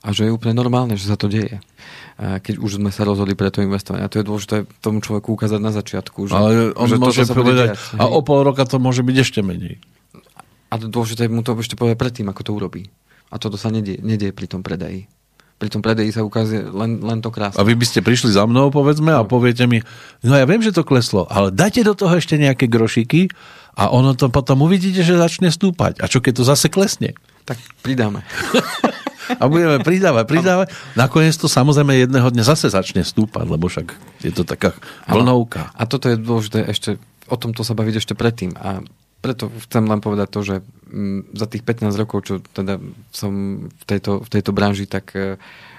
[0.00, 1.60] a že je úplne normálne, že sa to deje.
[2.16, 4.08] Uh, keď už sme sa rozhodli pre to investovanie.
[4.08, 6.32] A to je dôležité tomu človeku ukázať na začiatku.
[6.32, 9.40] Že, Ale on že môže to, povedať, a o pol roka to môže byť ešte
[9.44, 9.76] menej.
[10.72, 12.82] A dôležité mu to ešte povedať predtým, ako to urobí.
[13.28, 15.04] A toto sa nedie, nedie pri tom predaji
[15.58, 17.58] pri tom predeji sa ukazuje len, len to krásne.
[17.58, 19.82] A vy by ste prišli za mnou, povedzme, a poviete mi,
[20.22, 23.26] no ja viem, že to kleslo, ale dajte do toho ešte nejaké grošiky
[23.74, 25.98] a ono to potom uvidíte, že začne stúpať.
[25.98, 27.18] A čo keď to zase klesne?
[27.42, 28.22] Tak pridáme.
[29.42, 30.66] a budeme pridávať, pridávať.
[30.94, 33.92] Nakoniec to samozrejme jedného dňa zase začne stúpať, lebo však
[34.22, 34.72] je to taká
[35.10, 35.74] vlnovka.
[35.74, 38.54] A toto je dôležité ešte, o tomto sa baviť ešte predtým.
[38.56, 38.80] A
[39.18, 40.56] preto chcem len povedať to, že
[40.90, 42.78] mm, za tých 15 rokov, čo teda
[43.10, 45.36] som v tejto, v tejto branži, tak e,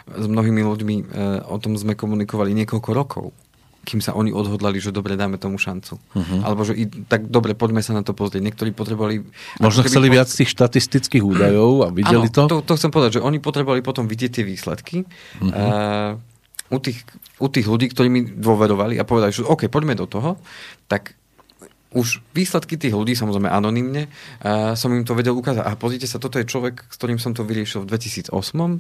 [0.07, 1.03] s mnohými ľuďmi e,
[1.47, 3.31] o tom sme komunikovali niekoľko rokov
[3.79, 5.97] kým sa oni odhodlali, že dobre, dáme tomu šancu.
[5.97, 6.39] Uh-huh.
[6.45, 8.43] Alebo že i, tak dobre, poďme sa na to pozrieť.
[8.43, 9.25] Niektorí potrebovali...
[9.57, 10.19] Možno chceli po...
[10.19, 12.41] viac tých štatistických údajov a videli ano, to?
[12.45, 12.57] to?
[12.61, 15.09] To chcem povedať, že oni potrebovali potom vidieť tie výsledky.
[15.41, 15.49] Uh-huh.
[15.49, 17.01] Uh, u, tých,
[17.41, 20.37] u tých ľudí, ktorí mi dôverovali a povedali, že OK, poďme do toho,
[20.85, 21.17] tak
[21.89, 24.13] už výsledky tých ľudí, samozrejme anonymne,
[24.77, 25.65] som im to vedel ukázať.
[25.65, 28.29] A pozrite sa, toto je človek, s ktorým som to vyriešil v 2008,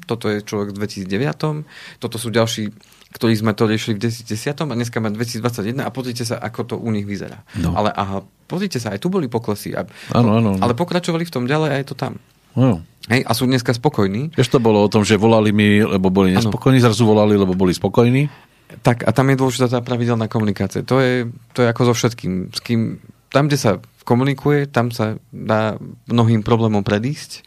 [0.05, 2.69] toto je človek v 2009, toto sú ďalší,
[3.09, 6.75] ktorí sme to riešili v 2010 a dneska máme 2021 a pozrite sa, ako to
[6.77, 7.41] u nich vyzerá.
[7.57, 7.73] No.
[7.73, 9.73] Ale aha, pozrite sa, aj tu boli poklesy.
[9.73, 10.61] A, ano, ano, ano.
[10.61, 12.21] Ale pokračovali v tom ďalej a je to tam.
[12.53, 12.85] No.
[13.09, 14.37] Hej, a sú dneska spokojní.
[14.37, 16.93] Ešte to bolo o tom, že volali mi, lebo boli nespokojní, ano.
[16.93, 18.29] zrazu volali, lebo boli spokojní.
[18.69, 20.85] Tak a tam je dôležitá tá pravidelná komunikácia.
[20.85, 21.25] To je,
[21.57, 22.53] to je ako so všetkým.
[22.53, 23.01] S kým,
[23.33, 23.71] tam, kde sa
[24.05, 25.77] komunikuje, tam sa dá
[26.09, 27.45] mnohým problémom predísť,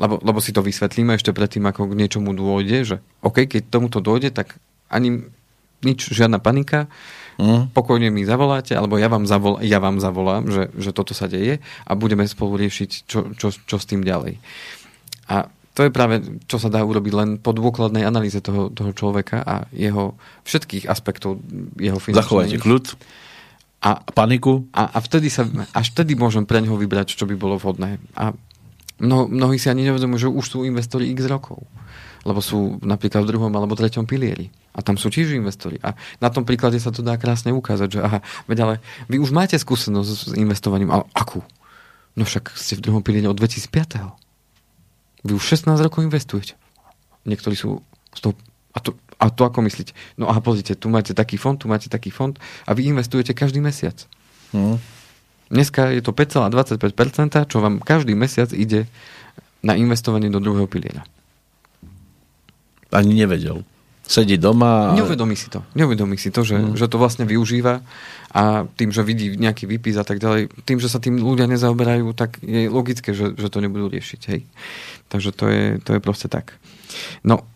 [0.00, 4.00] lebo, lebo si to vysvetlíme ešte predtým, ako k niečomu dôjde, že OK, keď tomuto
[4.00, 4.56] dôjde, tak
[4.88, 5.28] ani
[5.84, 6.88] nič, žiadna panika,
[7.40, 7.72] mm.
[7.72, 11.60] pokojne mi zavoláte, alebo ja vám, zavol, ja vám zavolám, že, že toto sa deje
[11.84, 14.40] a budeme spolu riešiť, čo, čo, čo s tým ďalej.
[15.28, 16.18] A to je práve,
[16.50, 21.38] čo sa dá urobiť len po dôkladnej analýze toho, toho človeka a jeho všetkých aspektov
[21.78, 22.26] jeho finančných.
[22.26, 22.84] Zachovajte kľud.
[23.80, 24.66] A, paniku.
[24.74, 28.02] A, a vtedy sa, až vtedy môžem pre neho vybrať, čo by bolo vhodné.
[28.18, 28.34] A
[29.00, 31.64] mno, mnohí si ani nevedomujú, že už sú investori x rokov.
[32.26, 34.52] Lebo sú napríklad v druhom alebo treťom pilieri.
[34.76, 35.80] A tam sú tiež investori.
[35.80, 38.74] A na tom príklade sa to dá krásne ukázať, že aha, veď ale
[39.08, 41.40] vy už máte skúsenosť s investovaním, ale akú?
[42.18, 44.19] No však ste v druhom pilieri od 2005.
[45.24, 46.56] Vy už 16 rokov investujete.
[47.28, 47.84] Niektorí sú
[48.16, 48.34] z toho,
[48.72, 49.92] a to, a to ako myslíte?
[50.16, 52.32] No a pozrite, tu máte taký fond, tu máte taký fond
[52.64, 54.08] a vy investujete každý mesiac.
[54.56, 54.80] Hmm.
[55.50, 58.86] Dneska je to 5,25%, čo vám každý mesiac ide
[59.60, 61.04] na investovanie do druhého piliera.
[62.90, 63.66] Ani nevedel
[64.10, 64.90] sedí doma.
[64.90, 64.98] A...
[64.98, 65.62] Neuvedomí si to.
[65.78, 66.74] Neuvedomí si to, že, mm.
[66.74, 67.78] že to vlastne využíva
[68.34, 72.10] a tým, že vidí nejaký výpis a tak ďalej, tým, že sa tým ľudia nezaoberajú,
[72.18, 74.20] tak je logické, že, že to nebudú riešiť.
[74.34, 74.42] Hej.
[75.06, 76.58] Takže to je, to je proste tak.
[77.22, 77.46] No,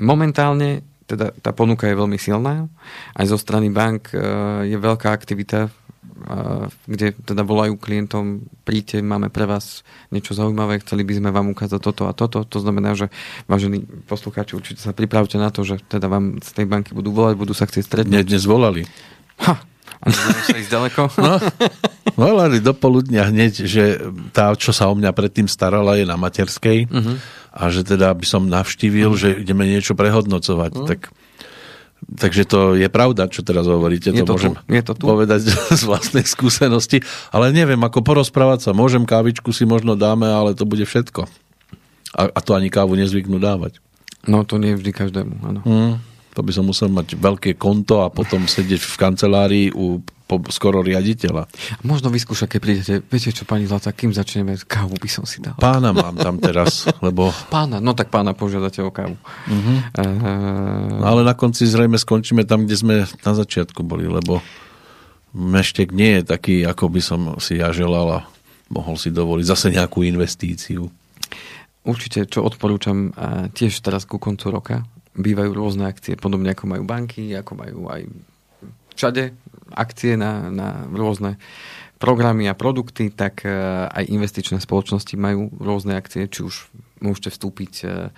[0.00, 2.70] momentálne teda tá ponuka je veľmi silná.
[3.18, 4.22] Aj zo strany bank e,
[4.70, 5.66] je veľká aktivita
[6.86, 11.80] kde teda volajú klientom, príďte, máme pre vás niečo zaujímavé, chceli by sme vám ukázať
[11.80, 12.44] toto a toto.
[12.44, 13.08] To znamená, že
[13.48, 17.34] vážení poslucháči, určite sa pripravte na to, že teda vám z tej banky budú volať,
[17.40, 18.28] budú sa chcieť stretnúť.
[18.28, 18.84] Dnes volali.
[19.40, 19.56] Ha,
[20.00, 21.02] a sa ísť ďaleko?
[21.20, 21.36] No,
[22.16, 23.96] volali do poludnia hneď, že
[24.32, 27.16] tá, čo sa o mňa predtým starala, je na materskej uh-huh.
[27.52, 29.20] a že teda by som navštívil, uh-huh.
[29.20, 30.72] že ideme niečo prehodnocovať.
[30.74, 30.88] Uh-huh.
[30.88, 31.12] Tak
[32.00, 35.04] Takže to je pravda, čo teraz hovoríte, je to, to môžem tu, je to tu.
[35.04, 35.40] povedať
[35.80, 40.64] z vlastnej skúsenosti, ale neviem, ako porozprávať sa, môžem kávičku si možno dáme, ale to
[40.64, 41.28] bude všetko.
[42.16, 43.78] A, a to ani kávu nezvyknú dávať.
[44.26, 45.60] No to nie vždy každému, áno.
[45.62, 45.94] Mm,
[46.34, 50.78] to by som musel mať veľké konto a potom sedieť v kancelárii u po, skoro
[50.86, 51.50] riaditeľa.
[51.82, 55.58] Možno vyskúšať, keď prídete, viete čo, pani Zlata, kým začneme, kávu by som si dal.
[55.58, 57.34] Pána mám tam teraz, lebo...
[57.50, 59.18] Pána, no tak pána požiadate o kávu.
[59.18, 59.78] Uh-huh.
[59.98, 61.02] Uh...
[61.02, 62.94] ale na konci zrejme skončíme tam, kde sme
[63.26, 64.38] na začiatku boli, lebo
[65.34, 68.18] meštek nie je taký, ako by som si ja a
[68.70, 70.86] mohol si dovoliť zase nejakú investíciu.
[71.82, 73.10] Určite, čo odporúčam
[73.50, 74.76] tiež teraz ku koncu roka,
[75.18, 78.06] bývajú rôzne akcie, podobne ako majú banky, ako majú aj
[78.94, 79.32] všade
[79.72, 81.40] akcie na, na rôzne
[82.00, 83.52] programy a produkty, tak e,
[83.86, 86.72] aj investičné spoločnosti majú rôzne akcie, či už
[87.04, 88.08] môžete vstúpiť e,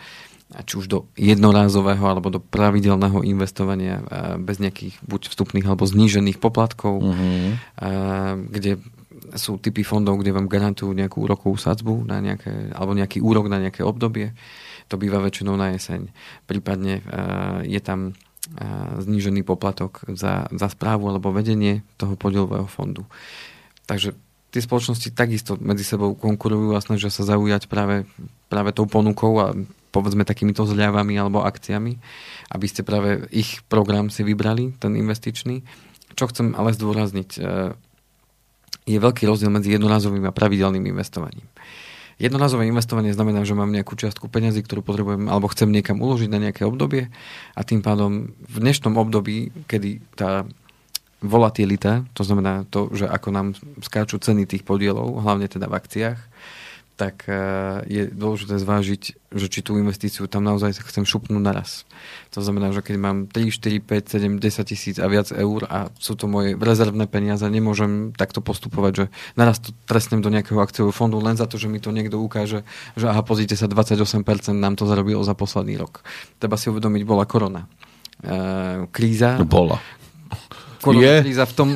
[0.53, 4.03] či už do jednorázového alebo do pravidelného investovania e,
[4.39, 7.53] bez nejakých buď vstupných alebo znížených poplatkov, mm-hmm.
[8.55, 8.79] kde
[9.35, 13.59] sú typy fondov, kde vám garantujú nejakú úrokovú sadzbu na nejaké, alebo nejaký úrok na
[13.59, 14.37] nejaké obdobie.
[14.93, 16.13] To býva väčšinou na jeseň.
[16.45, 17.01] Prípadne
[17.65, 18.13] je tam
[18.99, 23.07] znížený poplatok za, za správu alebo vedenie toho podielového fondu.
[23.87, 24.19] Takže
[24.53, 28.05] tie spoločnosti takisto medzi sebou konkurujú a snažia sa zaujať práve,
[28.53, 29.57] práve tou ponukou a
[29.95, 31.97] povedzme takýmito zľavami alebo akciami,
[32.53, 35.65] aby ste práve ich program si vybrali, ten investičný.
[36.13, 37.41] Čo chcem ale zdôrazniť, e,
[38.89, 41.47] je veľký rozdiel medzi jednorázovým a pravidelným investovaním.
[42.21, 46.43] Jednorazové investovanie znamená, že mám nejakú čiastku peniazy, ktorú potrebujem alebo chcem niekam uložiť na
[46.49, 47.09] nejaké obdobie
[47.57, 50.45] a tým pádom v dnešnom období, kedy tá
[51.23, 56.19] volatilita, to znamená to, že ako nám skáču ceny tých podielov, hlavne teda v akciách,
[57.03, 57.35] tak eh,
[57.91, 59.03] je dôležité zvážiť,
[59.35, 61.83] že či tú investíciu tam naozaj chcem šupnúť naraz.
[62.31, 65.91] To znamená, že keď mám 3, 4, 5, 7, 10 tisíc a viac eur a
[65.99, 70.95] sú to moje rezervné peniaze, nemôžem takto postupovať, že naraz to trestnem do nejakého akciového
[70.95, 72.63] fondu len za to, že mi to niekto ukáže,
[72.95, 74.23] že aha, pozrite sa, 28%
[74.55, 76.07] nám to zarobilo za posledný rok.
[76.39, 77.67] Treba si uvedomiť, bola korona.
[78.23, 79.43] E, kríza.
[79.43, 79.83] Bola.
[80.79, 81.69] Korona kríza v tom,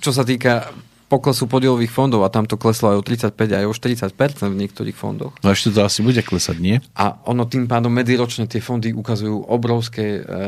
[0.00, 0.72] čo sa týka
[1.10, 4.94] poklesu podielových fondov a tam to kleslo aj o 35 aj o 40% v niektorých
[4.94, 5.34] fondoch.
[5.42, 6.78] No ešte to asi bude klesať, nie?
[6.94, 10.40] A ono tým pádom medziročne tie fondy ukazujú obrovské, e,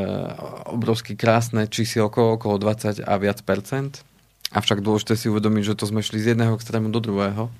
[0.71, 4.07] obrovské krásne čísielko okolo 20 a viac percent.
[4.55, 7.51] Avšak dôležité si uvedomiť, že to sme šli z jedného extrému do druhého.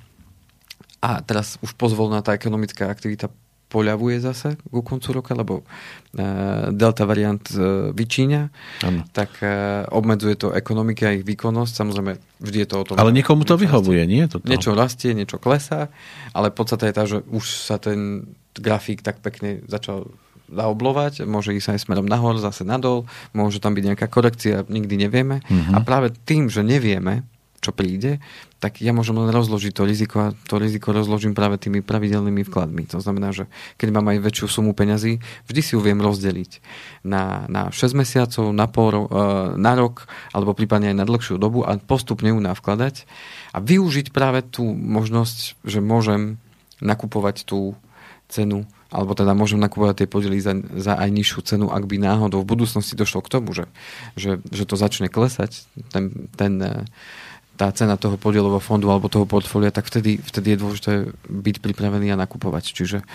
[1.04, 3.28] A teraz už pozvolná tá ekonomická aktivita
[3.74, 8.42] poľavuje zase ku koncu roka, lebo uh, delta variant uh, vyčíňa,
[8.86, 9.02] ano.
[9.10, 11.74] tak uh, obmedzuje to ekonomiky a ich výkonnosť.
[11.74, 12.96] Samozrejme, vždy je to o tom.
[13.02, 14.30] Ale niekomu to vyhovuje, nie?
[14.30, 14.46] Toto.
[14.46, 15.90] Niečo rastie, niečo klesá,
[16.32, 20.08] ale podstate je tá, že už sa ten grafík tak pekne začal
[20.54, 25.42] zaoblovať, môže ísť aj smerom nahor, zase nadol, môže tam byť nejaká korekcia, nikdy nevieme.
[25.42, 25.74] Uh-huh.
[25.74, 27.26] A práve tým, že nevieme,
[27.64, 28.20] čo príde,
[28.60, 32.84] tak ja môžem len rozložiť to riziko a to riziko rozložím práve tými pravidelnými vkladmi.
[32.92, 33.48] To znamená, že
[33.80, 36.60] keď mám aj väčšiu sumu peňazí, vždy si ju viem rozdeliť
[37.08, 39.00] na, na 6 mesiacov, na, pol, e,
[39.56, 43.08] na rok, alebo prípadne aj na dlhšiu dobu a postupne ju navkladať
[43.56, 46.40] a využiť práve tú možnosť, že môžem
[46.84, 47.80] nakupovať tú
[48.28, 52.46] cenu alebo teda môžem nakupovať tie podiely za, za aj nižšiu cenu, ak by náhodou
[52.46, 53.66] v budúcnosti došlo k tomu, že,
[54.14, 56.86] že, že to začne klesať, ten, ten, e,
[57.64, 60.92] tá cena toho podielového fondu alebo toho portfólia, tak vtedy, vtedy je dôležité
[61.32, 62.76] byť pripravený a nakupovať.
[62.76, 63.06] Čiže e,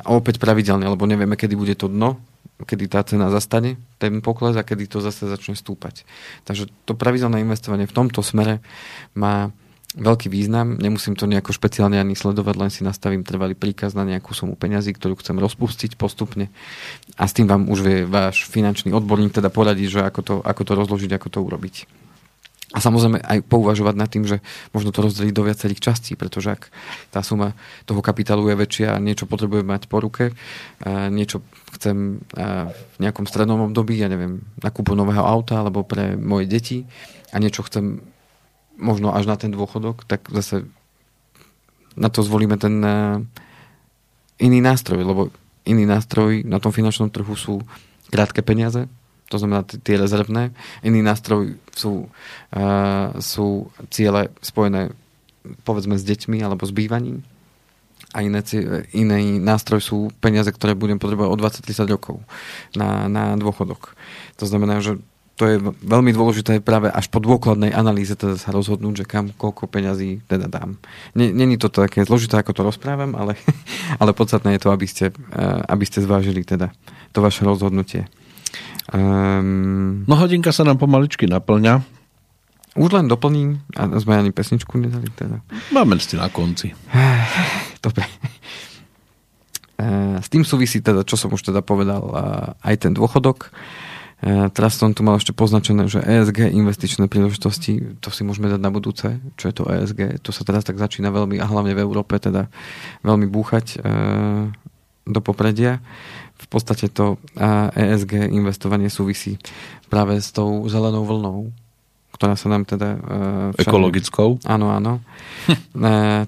[0.00, 2.16] a opäť pravidelne, lebo nevieme, kedy bude to dno,
[2.64, 6.08] kedy tá cena zastane, ten pokles a kedy to zase začne stúpať.
[6.48, 8.64] Takže to pravidelné investovanie v tomto smere
[9.12, 9.52] má
[9.92, 10.80] veľký význam.
[10.80, 14.96] Nemusím to nejako špeciálne ani sledovať, len si nastavím trvalý príkaz na nejakú sumu peňazí,
[14.96, 16.48] ktorú chcem rozpustiť postupne.
[17.20, 20.62] A s tým vám už vie váš finančný odborník teda poradiť, že ako to, ako
[20.64, 22.05] to rozložiť, ako to urobiť.
[22.76, 24.44] A samozrejme aj pouvažovať nad tým, že
[24.76, 26.68] možno to rozdeliť do viacerých častí, pretože ak
[27.08, 27.56] tá suma
[27.88, 30.36] toho kapitálu je väčšia a niečo potrebujem mať po ruke,
[31.08, 31.40] niečo
[31.72, 36.78] chcem v nejakom strednom období, ja neviem, na kúpu nového auta alebo pre moje deti
[37.32, 38.04] a niečo chcem
[38.76, 40.68] možno až na ten dôchodok, tak zase
[41.96, 42.76] na to zvolíme ten
[44.36, 45.32] iný nástroj, lebo
[45.64, 47.64] iný nástroj na tom finančnom trhu sú
[48.12, 48.84] krátke peniaze,
[49.26, 50.54] to znamená tie rezervné.
[50.86, 52.06] Iný nástroj sú,
[52.54, 54.94] uh, sú ciele spojené
[55.62, 57.22] povedzme s deťmi alebo s bývaním.
[58.16, 58.40] A iné,
[58.96, 62.16] iný nástroj sú peniaze, ktoré budem potrebovať o 20-30 rokov
[62.72, 63.92] na, na dôchodok.
[64.40, 64.96] To znamená, že
[65.36, 69.68] to je veľmi dôležité práve až po dôkladnej analýze teda sa rozhodnúť, že kam, koľko
[69.68, 70.80] peňazí teda dám.
[71.12, 73.36] Není to také zložité, ako to rozprávam, ale,
[74.00, 75.12] ale podstatné je to, aby ste,
[75.68, 76.72] aby ste zvážili teda
[77.12, 78.08] to vaše rozhodnutie.
[78.94, 81.82] Um, no hodinka sa nám pomaličky naplňa.
[82.76, 85.40] Už len doplním, a sme ani pesničku nedali teda.
[85.72, 86.76] Máme ste na konci.
[87.84, 88.04] Dobre.
[90.20, 92.04] S tým súvisí teda, čo som už teda povedal,
[92.60, 93.48] aj ten dôchodok.
[94.52, 98.72] Teraz som tu mal ešte poznačené, že ESG investičné príležitosti, to si môžeme dať na
[98.72, 100.24] budúce, čo je to ESG.
[100.24, 102.48] To sa teraz tak začína veľmi, a hlavne v Európe teda
[103.04, 103.80] veľmi búchať
[105.06, 105.84] do popredia
[106.46, 107.18] v podstate to
[107.74, 109.34] ESG investovanie súvisí
[109.90, 111.50] práve s tou zelenou vlnou,
[112.14, 112.96] ktorá sa nám teda...
[113.58, 114.38] Všade, Ekologickou?
[114.46, 115.02] Áno, áno.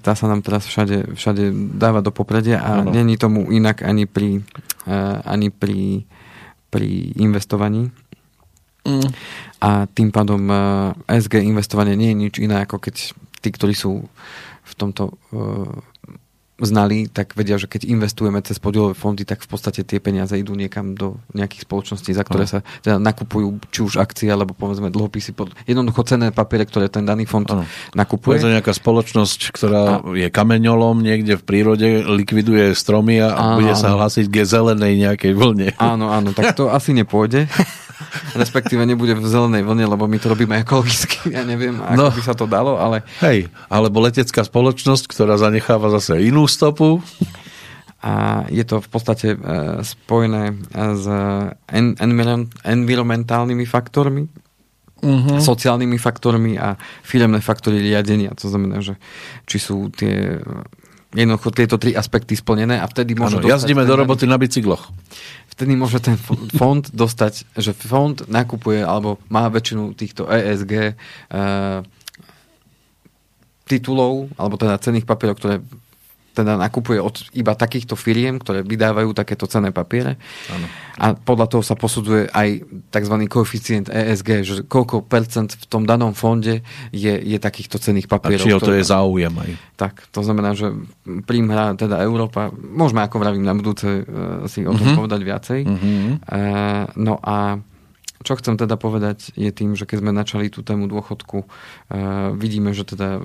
[0.05, 1.49] tá sa nám teraz všade, všade
[1.79, 2.91] dáva do popredia a ano.
[2.91, 4.43] není tomu inak ani pri,
[5.23, 6.03] ani pri,
[6.67, 7.87] pri investovaní.
[8.83, 9.09] Mm.
[9.63, 10.51] A tým pádom
[11.07, 14.03] ESG investovanie nie je nič iné, ako keď tí, ktorí sú
[14.67, 15.15] v tomto
[16.63, 20.55] znali, tak vedia, že keď investujeme cez podielové fondy, tak v podstate tie peniaze idú
[20.55, 25.31] niekam do nejakých spoločností, za ktoré sa teda nakupujú či už akcie, alebo povedzme dlhopisy,
[25.35, 27.63] pod, jednoducho cenné papiere, ktoré ten daný fond ano.
[27.95, 28.39] nakupuje.
[28.39, 30.15] Je nejaká spoločnosť, ktorá a...
[30.15, 35.33] je kameňolom niekde v prírode, likviduje stromy a áno, bude sa hlásiť k zelenej nejakej
[35.35, 35.67] vlne.
[35.79, 37.47] Áno, áno, tak to asi nepôjde.
[38.35, 42.21] Respektíve nebude v zelenej vlne, lebo my to robíme ekologicky, ja neviem, ako no, by
[42.23, 43.03] sa to dalo, ale...
[43.19, 47.03] Hej, alebo letecká spoločnosť, ktorá zanecháva zase inú stopu.
[47.99, 51.05] A je to v podstate uh, spojené s
[51.67, 54.23] en- environ- environmentálnymi faktormi,
[55.03, 55.43] uh-huh.
[55.43, 58.31] sociálnymi faktormi a firemné faktory riadenia.
[58.39, 58.95] To znamená, že
[59.43, 60.39] či sú tie
[61.13, 63.41] jednoducho tieto tri aspekty splnené a vtedy môže...
[63.41, 64.93] Ano, jazdíme do roboty na bicykloch.
[65.49, 66.15] Vtedy môže ten
[66.55, 71.79] fond dostať, že fond nakupuje alebo má väčšinu týchto ESG uh, eh,
[73.65, 75.55] titulov, alebo teda cených papierov, ktoré
[76.39, 80.15] teda nakupuje od iba takýchto firiem, ktoré vydávajú takéto cenné papiere.
[80.47, 80.67] Ano.
[80.99, 83.15] A podľa toho sa posudzuje aj tzv.
[83.27, 88.43] koeficient ESG, že koľko percent v tom danom fonde je, je takýchto cenných papierov.
[88.43, 89.51] A či to je záujem aj.
[89.79, 90.75] Tak, to znamená, že
[91.23, 92.51] príjm hrá teda Európa.
[92.51, 94.99] Môžeme, ako vravím, na budúce uh, si o tom uh-huh.
[94.99, 95.59] povedať viacej.
[95.63, 96.19] Uh-huh.
[96.27, 97.63] Uh, no a
[98.19, 101.47] čo chcem teda povedať je tým, že keď sme načali tú tému dôchodku, uh,
[102.35, 103.21] vidíme, že teda e,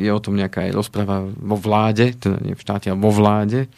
[0.00, 3.68] je o tom nejaká aj rozpráva vo vláde, teda nie v štáte, ale vo vláde.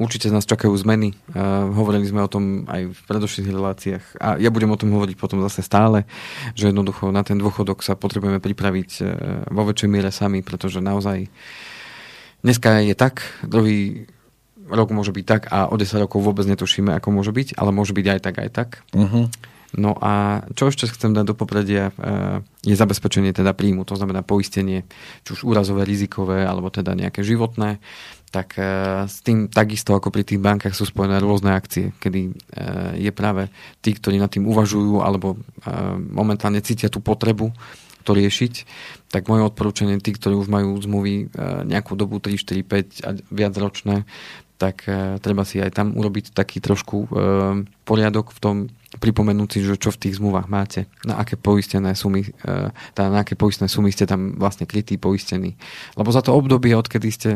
[0.00, 1.12] určite nás čakajú zmeny.
[1.36, 5.16] Uh, hovorili sme o tom aj v predošlých reláciách a ja budem o tom hovoriť
[5.20, 6.08] potom zase stále,
[6.56, 8.90] že jednoducho na ten dôchodok sa potrebujeme pripraviť
[9.52, 11.28] vo väčšej miere sami, pretože naozaj
[12.40, 14.08] dneska je tak, druhý
[14.68, 17.96] rok môže byť tak a o 10 rokov vôbec netušíme, ako môže byť, ale môže
[17.96, 18.68] byť aj tak, aj tak.
[18.94, 19.26] Uh-huh.
[19.72, 24.20] No a čo ešte chcem dať do popredia, eh, je zabezpečenie teda príjmu, to znamená
[24.20, 24.84] poistenie,
[25.24, 27.80] či už úrazové, rizikové, alebo teda nejaké životné,
[28.28, 32.32] tak eh, s tým takisto ako pri tých bankách sú spojené rôzne akcie, kedy eh,
[33.00, 33.48] je práve
[33.80, 35.40] tí, ktorí nad tým uvažujú alebo
[36.12, 37.54] momentálne cítia tú potrebu
[38.02, 38.66] to riešiť,
[39.14, 41.30] tak moje odporúčanie, tí, ktorí už majú zmluvy
[41.70, 44.02] nejakú dobu 3, 4, 5 a viac ročné,
[44.62, 44.86] tak
[45.18, 47.10] treba si aj tam urobiť taký trošku
[47.82, 48.56] poriadok v tom,
[49.00, 53.24] pripomenúť si, že čo v tých zmluvách máte, na aké poistené sumy, e, tá, na
[53.24, 55.56] aké poistné sumy ste tam vlastne krytí, poistení.
[55.96, 57.30] Lebo za to obdobie, odkedy ste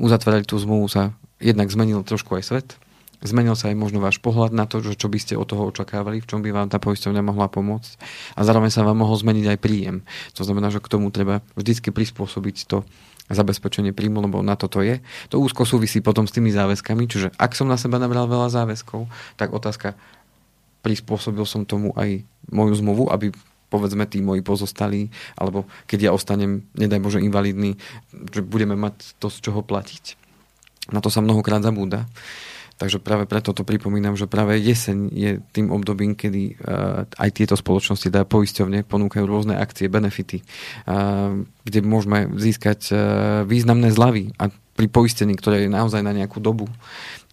[0.00, 2.68] uzatvorili tú zmluvu, sa jednak zmenil trošku aj svet,
[3.22, 6.28] zmenil sa aj možno váš pohľad na to, čo by ste od toho očakávali, v
[6.28, 7.96] čom by vám tá poisťovňa mohla pomôcť
[8.36, 9.96] a zároveň sa vám mohol zmeniť aj príjem.
[10.36, 12.84] To znamená, že k tomu treba vždycky prispôsobiť to
[13.26, 15.02] zabezpečenie príjmu, lebo na toto je.
[15.34, 19.10] To úzko súvisí potom s tými záväzkami, čiže ak som na seba nabral veľa záväzkov,
[19.34, 19.98] tak otázka,
[20.86, 23.34] prispôsobil som tomu aj moju zmluvu, aby
[23.66, 27.74] povedzme tí moji pozostali, alebo keď ja ostanem, nedaj Bože, invalidný,
[28.30, 30.14] že budeme mať to, z čoho platiť.
[30.94, 32.06] Na to sa mnohokrát zabúda.
[32.76, 37.56] Takže práve preto to pripomínam, že práve jeseň je tým obdobím, kedy uh, aj tieto
[37.56, 40.44] spoločnosti, teda poisťovne, ponúkajú rôzne akcie, benefity,
[40.84, 41.32] uh,
[41.64, 42.98] kde môžeme získať uh,
[43.48, 46.68] významné zľavy a pri poistení, ktoré je naozaj na nejakú dobu,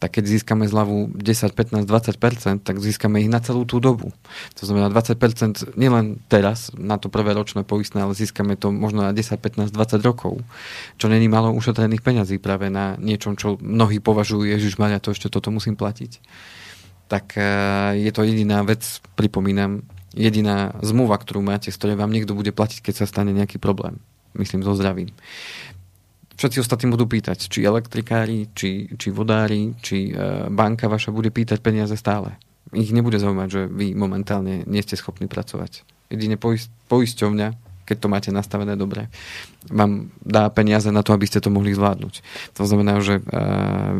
[0.03, 4.11] tak keď získame zľavu 10, 15, 20%, tak získame ich na celú tú dobu.
[4.59, 9.15] To znamená 20% nielen teraz na to prvé ročné poistné, ale získame to možno na
[9.15, 10.43] 10, 15, 20 rokov,
[10.99, 15.31] čo není malo ušetrených peňazí práve na niečom, čo mnohí považujú, Ježiš Maria, to ešte
[15.31, 16.19] toto musím platiť.
[17.07, 17.43] Tak e,
[18.03, 18.83] je to jediná vec,
[19.15, 23.55] pripomínam, jediná zmluva, ktorú máte, z ktorej vám niekto bude platiť, keď sa stane nejaký
[23.55, 24.03] problém.
[24.35, 25.15] Myslím so zdravím
[26.38, 31.61] všetci ostatní budú pýtať, či elektrikári, či, či vodári, či e, banka vaša bude pýtať
[31.61, 32.38] peniaze stále.
[32.73, 35.86] Ich nebude zaujímať, že vy momentálne nie ste schopní pracovať.
[36.09, 36.41] Jedine
[36.89, 37.47] poisťovňa,
[37.86, 39.11] keď to máte nastavené dobre,
[39.69, 42.23] vám dá peniaze na to, aby ste to mohli zvládnuť.
[42.57, 43.23] To znamená, že e,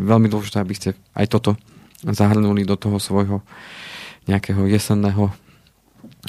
[0.08, 1.60] veľmi dôležité, aby ste aj toto
[2.04, 3.46] zahrnuli do toho svojho
[4.28, 5.32] nejakého jesenného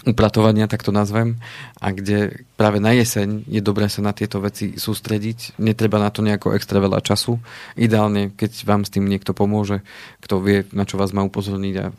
[0.02, 1.38] upratovania, tak to nazvem,
[1.78, 5.62] a kde práve na jeseň je dobré sa na tieto veci sústrediť.
[5.62, 7.38] Netreba na to nejako extra veľa času.
[7.78, 9.86] Ideálne, keď vám s tým niekto pomôže,
[10.18, 11.94] kto vie, na čo vás má upozorniť a uh,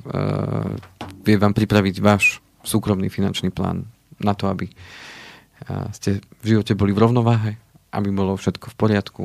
[1.24, 3.88] vie vám pripraviť váš súkromný finančný plán
[4.20, 7.56] na to, aby uh, ste v živote boli v rovnováhe,
[7.96, 9.24] aby bolo všetko v poriadku,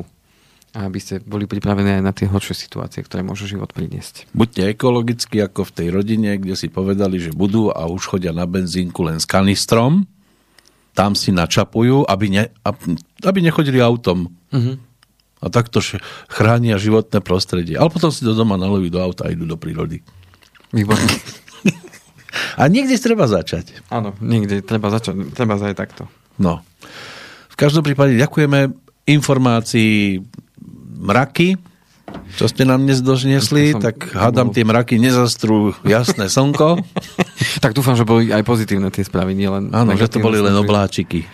[0.71, 4.31] a aby ste boli pripravení aj na tie horšie situácie, ktoré môže život priniesť.
[4.31, 8.47] Buďte ekologicky ako v tej rodine, kde si povedali, že budú a už chodia na
[8.47, 10.07] benzínku len s kanistrom,
[10.95, 12.43] tam si načapujú, aby, ne,
[13.23, 14.31] aby nechodili autom.
[14.51, 14.75] Uh-huh.
[15.41, 15.83] A takto
[16.31, 17.75] chránia životné prostredie.
[17.75, 20.03] Ale potom si do doma nalejú do auta a idú do prírody.
[20.71, 21.03] Výborne.
[22.61, 23.83] a niekde treba začať.
[23.91, 25.35] Áno, niekde treba začať.
[25.35, 26.07] Treba aj takto.
[26.39, 26.63] No.
[27.51, 28.71] V každom prípade ďakujeme
[29.09, 30.21] informácií
[31.01, 31.57] mraky,
[32.37, 33.81] čo ste nám dnes dožniesli, som...
[33.81, 36.79] tak hádam tie mraky nezastrú jasné slnko.
[37.63, 41.25] tak dúfam, že boli aj pozitívne tie správy, nielen Áno, že to boli len obláčiky.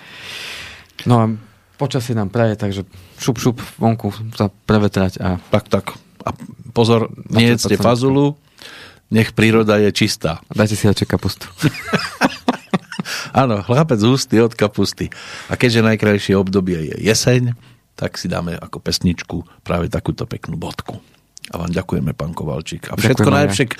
[1.05, 1.25] No a
[1.77, 2.81] počasie nám praje, takže
[3.21, 5.37] šup, šup, vonku sa prevetrať a...
[5.37, 5.85] Tak, tak.
[6.25, 6.33] A
[6.73, 8.35] pozor, nejedzte fazulu,
[9.13, 10.41] nech príroda je čistá.
[10.49, 11.45] A dajte si radšej kapustu.
[13.31, 15.13] Áno, chlapec ústy od kapusty.
[15.47, 17.55] A keďže najkrajšie obdobie je jeseň,
[17.97, 21.01] tak si dáme ako pesničku práve takúto peknú bodku.
[21.49, 22.91] A vám ďakujeme, pán Kovalčík.
[22.91, 23.73] A všetko najlepšie k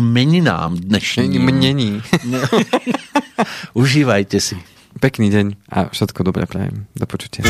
[0.00, 1.42] meninám dnešním.
[1.42, 1.98] Menení.
[3.80, 4.56] Užívajte si.
[4.98, 6.86] Pekný deň a všetko dobré prajem.
[6.94, 7.44] Do počutia.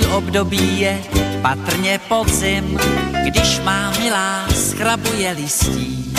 [0.00, 1.02] Období je
[1.42, 2.78] patrně podzim,
[3.24, 6.14] když má milá schrabuje listí.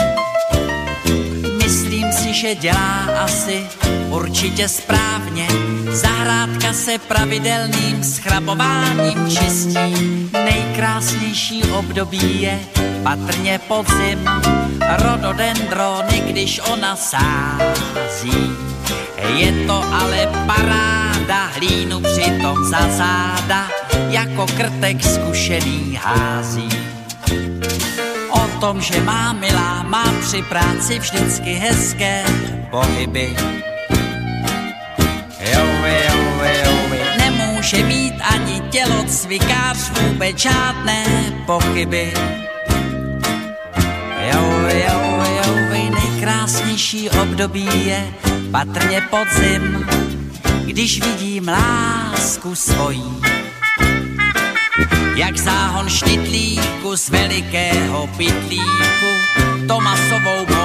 [1.64, 3.68] Myslím si, že dělá asi
[4.10, 5.48] určitě správně.
[5.92, 10.30] Zahrádka se pravidelným schrabováním čistí.
[10.34, 12.60] Nejkrásnější období je
[13.04, 14.30] patrně podzim.
[14.98, 18.52] Rododendrony, když ona sází.
[19.36, 23.68] Je to ale paráda, hlínu přitom za záda,
[24.10, 26.70] jako krtek zkušený hází.
[28.30, 32.24] O tom, že má milá, má při práci vždycky hezké
[32.72, 33.36] pohyby.
[35.40, 37.00] Jovi, jovi, jovi.
[37.18, 41.06] Nemůže mít ani tělocvikář vůbec žádné
[41.46, 42.14] pochyby.
[44.34, 48.14] Jovi, jovi, jovi, nejkrásnější období je
[48.52, 49.83] patrně podzim,
[50.74, 53.22] když vidím lásku svojí.
[55.16, 59.12] Jak záhon štytlíku z velikého pytlíku,
[59.68, 60.63] Tomasovou moučkou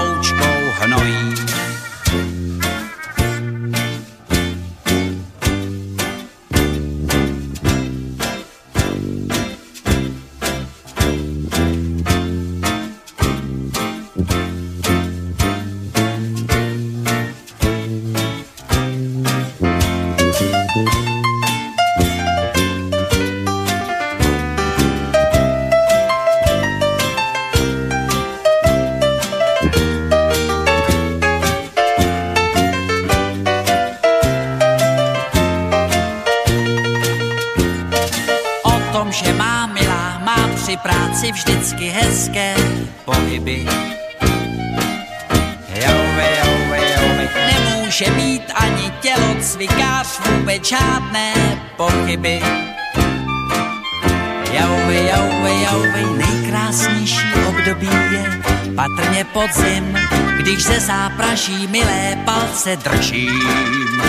[61.49, 64.03] zápraží milé palce držím.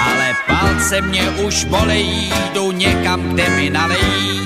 [0.00, 4.40] Ale palce mě už bolejí, jdu někam, kde mi nalejí,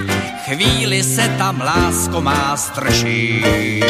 [0.44, 3.84] chvíli se tam lásko má zdržím.